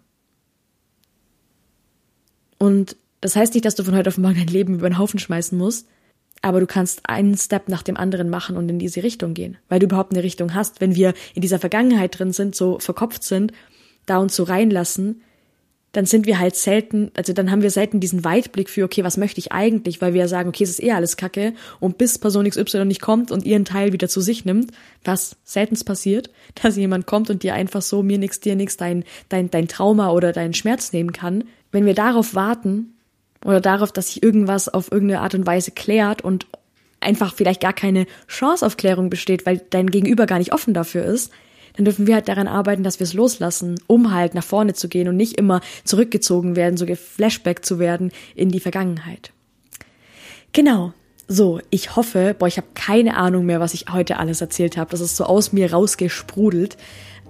Und 2.59 2.97
das 3.21 3.37
heißt 3.37 3.55
nicht, 3.55 3.65
dass 3.65 3.75
du 3.75 3.85
von 3.85 3.95
heute 3.95 4.09
auf 4.09 4.19
morgen 4.19 4.37
dein 4.37 4.47
Leben 4.47 4.75
über 4.75 4.89
den 4.89 4.99
Haufen 4.99 5.19
schmeißen 5.19 5.57
musst, 5.57 5.87
aber 6.43 6.61
du 6.61 6.67
kannst 6.67 7.09
einen 7.09 7.37
Step 7.37 7.69
nach 7.69 7.83
dem 7.83 7.97
anderen 7.97 8.31
machen 8.31 8.57
und 8.57 8.69
in 8.69 8.79
diese 8.79 9.03
Richtung 9.03 9.35
gehen, 9.35 9.59
weil 9.69 9.79
du 9.79 9.87
überhaupt 9.87 10.13
eine 10.13 10.23
Richtung 10.23 10.55
hast. 10.55 10.81
Wenn 10.81 10.95
wir 10.95 11.15
in 11.35 11.43
dieser 11.43 11.59
Vergangenheit 11.59 12.19
drin 12.19 12.33
sind, 12.33 12.55
so 12.55 12.79
verkopft 12.79 13.23
sind, 13.23 13.53
da 14.07 14.19
uns 14.19 14.37
so 14.37 14.45
reinlassen, 14.45 15.23
dann 15.93 16.07
sind 16.07 16.27
wir 16.27 16.39
halt 16.39 16.55
selten, 16.55 17.11
also 17.15 17.33
dann 17.33 17.51
haben 17.51 17.63
wir 17.63 17.71
selten 17.71 17.99
diesen 17.99 18.25
Weitblick 18.25 18.71
für, 18.71 18.85
okay, 18.85 19.03
was 19.03 19.17
möchte 19.17 19.41
ich 19.41 19.51
eigentlich, 19.51 20.01
weil 20.01 20.15
wir 20.15 20.29
sagen, 20.29 20.49
okay, 20.49 20.63
es 20.63 20.71
ist 20.71 20.83
eh 20.83 20.93
alles 20.93 21.17
Kacke 21.17 21.53
und 21.81 21.99
bis 21.99 22.19
Person 22.19 22.49
XY 22.49 22.85
nicht 22.85 23.01
kommt 23.01 23.33
und 23.33 23.45
ihren 23.45 23.65
Teil 23.65 23.93
wieder 23.93 24.09
zu 24.09 24.21
sich 24.21 24.45
nimmt, 24.45 24.71
was 25.05 25.37
seltenst 25.45 25.85
passiert, 25.85 26.31
dass 26.63 26.77
jemand 26.77 27.07
kommt 27.07 27.31
und 27.31 27.43
dir 27.43 27.55
einfach 27.55 27.83
so, 27.83 28.03
mir 28.03 28.19
nix, 28.19 28.41
dir 28.41 28.55
nix, 28.55 28.77
dein, 28.77 29.05
dein, 29.29 29.51
dein 29.51 29.69
Trauma 29.69 30.11
oder 30.11 30.33
deinen 30.33 30.55
Schmerz 30.55 30.93
nehmen 30.93 31.13
kann. 31.13 31.45
Wenn 31.73 31.87
wir 31.87 31.95
darauf 31.95 32.35
warten 32.35 32.95
oder 33.45 33.61
darauf, 33.61 33.91
dass 33.91 34.09
sich 34.09 34.23
irgendwas 34.23 34.69
auf 34.69 34.93
irgendeine 34.93 35.23
Art 35.23 35.35
und 35.35 35.47
Weise 35.47 35.73
klärt 35.73 36.23
und 36.23 36.47
einfach 37.01 37.35
vielleicht 37.35 37.61
gar 37.61 37.73
keine 37.73 38.07
Chance 38.29 38.65
auf 38.65 38.77
Klärung 38.77 39.11
besteht, 39.11 39.47
weil 39.47 39.63
dein 39.71 39.89
Gegenüber 39.89 40.27
gar 40.27 40.39
nicht 40.39 40.53
offen 40.53 40.75
dafür 40.75 41.05
ist, 41.05 41.33
dann 41.77 41.85
dürfen 41.85 42.07
wir 42.07 42.15
halt 42.15 42.29
daran 42.29 42.49
arbeiten, 42.49 42.83
dass 42.83 42.99
wir 42.99 43.05
es 43.05 43.15
loslassen, 43.15 43.81
um 43.87 44.13
halt 44.13 44.35
nach 44.35 44.45
vorne 44.45 44.75
zu 44.75 44.89
gehen 44.89 45.09
und 45.09 45.17
nicht 45.17 45.39
immer 45.39 45.61
zurückgezogen 45.85 46.57
werden, 46.57 46.77
so 46.77 46.87
geflashback 46.87 47.65
zu 47.65 47.79
werden 47.79 48.13
in 48.35 48.51
die 48.51 48.61
Vergangenheit. 48.61 49.33
Genau. 50.53 50.93
So, 51.33 51.61
ich 51.71 51.95
hoffe, 51.95 52.35
boah, 52.37 52.49
ich 52.49 52.57
habe 52.57 52.67
keine 52.75 53.17
Ahnung 53.17 53.47
mehr, 53.47 53.61
was 53.61 53.73
ich 53.73 53.87
heute 53.93 54.19
alles 54.19 54.41
erzählt 54.41 54.77
habe. 54.77 54.91
Das 54.91 55.01
ist 55.01 55.17
so 55.17 55.25
aus 55.25 55.53
mir 55.53 55.73
rausgesprudelt. 55.73 56.77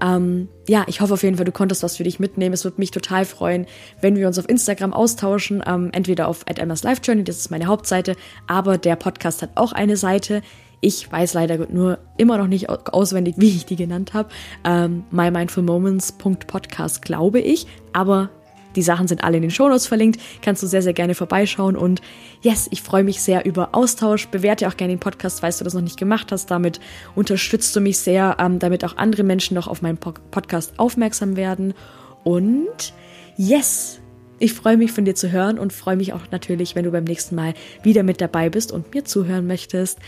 Ähm, 0.03 0.48
ja, 0.66 0.85
ich 0.87 1.00
hoffe 1.00 1.14
auf 1.14 1.22
jeden 1.22 1.37
Fall, 1.37 1.44
du 1.44 1.53
konntest 1.53 1.83
was 1.83 1.98
für 1.98 2.05
dich 2.05 2.18
mitnehmen. 2.18 2.55
Es 2.55 2.64
würde 2.64 2.81
mich 2.81 2.90
total 2.90 3.24
freuen, 3.26 3.66
wenn 4.00 4.16
wir 4.16 4.26
uns 4.26 4.38
auf 4.38 4.48
Instagram 4.48 4.94
austauschen. 4.94 5.62
Ähm, 5.66 5.90
entweder 5.92 6.29
auf 6.29 6.48
at 6.48 6.59
Emma's 6.59 6.83
Life 6.83 7.03
Journey, 7.05 7.24
das 7.24 7.37
ist 7.37 7.50
meine 7.50 7.66
Hauptseite, 7.66 8.16
aber 8.46 8.79
der 8.79 8.96
Podcast 8.96 9.42
hat 9.42 9.50
auch 9.57 9.72
eine 9.72 9.98
Seite. 9.98 10.42
Ich 10.80 11.10
weiß 11.10 11.34
leider 11.34 11.66
nur 11.70 11.98
immer 12.16 12.38
noch 12.38 12.46
nicht 12.46 12.70
auswendig, 12.70 13.34
wie 13.38 13.48
ich 13.48 13.66
die 13.66 13.76
genannt 13.76 14.14
habe. 14.14 14.30
Ähm, 14.64 15.04
mymindfulmoments.podcast 15.10 17.02
glaube 17.02 17.40
ich, 17.40 17.66
aber 17.92 18.30
die 18.76 18.82
Sachen 18.82 19.08
sind 19.08 19.24
alle 19.24 19.36
in 19.36 19.42
den 19.42 19.50
Shownotes 19.50 19.86
verlinkt. 19.86 20.20
Kannst 20.42 20.62
du 20.62 20.66
sehr, 20.66 20.82
sehr 20.82 20.92
gerne 20.92 21.14
vorbeischauen. 21.14 21.76
Und 21.76 22.00
yes, 22.42 22.68
ich 22.70 22.82
freue 22.82 23.04
mich 23.04 23.20
sehr 23.20 23.44
über 23.44 23.70
Austausch. 23.72 24.28
Bewerte 24.28 24.68
auch 24.68 24.76
gerne 24.76 24.94
den 24.94 25.00
Podcast, 25.00 25.40
falls 25.40 25.58
du 25.58 25.64
das 25.64 25.74
noch 25.74 25.80
nicht 25.80 25.98
gemacht 25.98 26.32
hast. 26.32 26.50
Damit 26.50 26.80
unterstützt 27.14 27.74
du 27.74 27.80
mich 27.80 27.98
sehr, 27.98 28.36
ähm, 28.38 28.58
damit 28.58 28.84
auch 28.84 28.96
andere 28.96 29.24
Menschen 29.24 29.54
noch 29.54 29.68
auf 29.68 29.82
meinen 29.82 29.98
Podcast 29.98 30.78
aufmerksam 30.78 31.36
werden. 31.36 31.74
Und 32.22 32.94
yes, 33.36 34.00
ich 34.38 34.54
freue 34.54 34.76
mich 34.76 34.92
von 34.92 35.04
dir 35.04 35.14
zu 35.14 35.30
hören 35.30 35.58
und 35.58 35.72
freue 35.72 35.96
mich 35.96 36.12
auch 36.12 36.30
natürlich, 36.30 36.74
wenn 36.74 36.84
du 36.84 36.90
beim 36.90 37.04
nächsten 37.04 37.34
Mal 37.34 37.54
wieder 37.82 38.02
mit 38.02 38.20
dabei 38.20 38.50
bist 38.50 38.72
und 38.72 38.94
mir 38.94 39.04
zuhören 39.04 39.46
möchtest. 39.46 39.98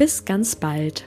Bis 0.00 0.24
ganz 0.24 0.56
bald. 0.56 1.04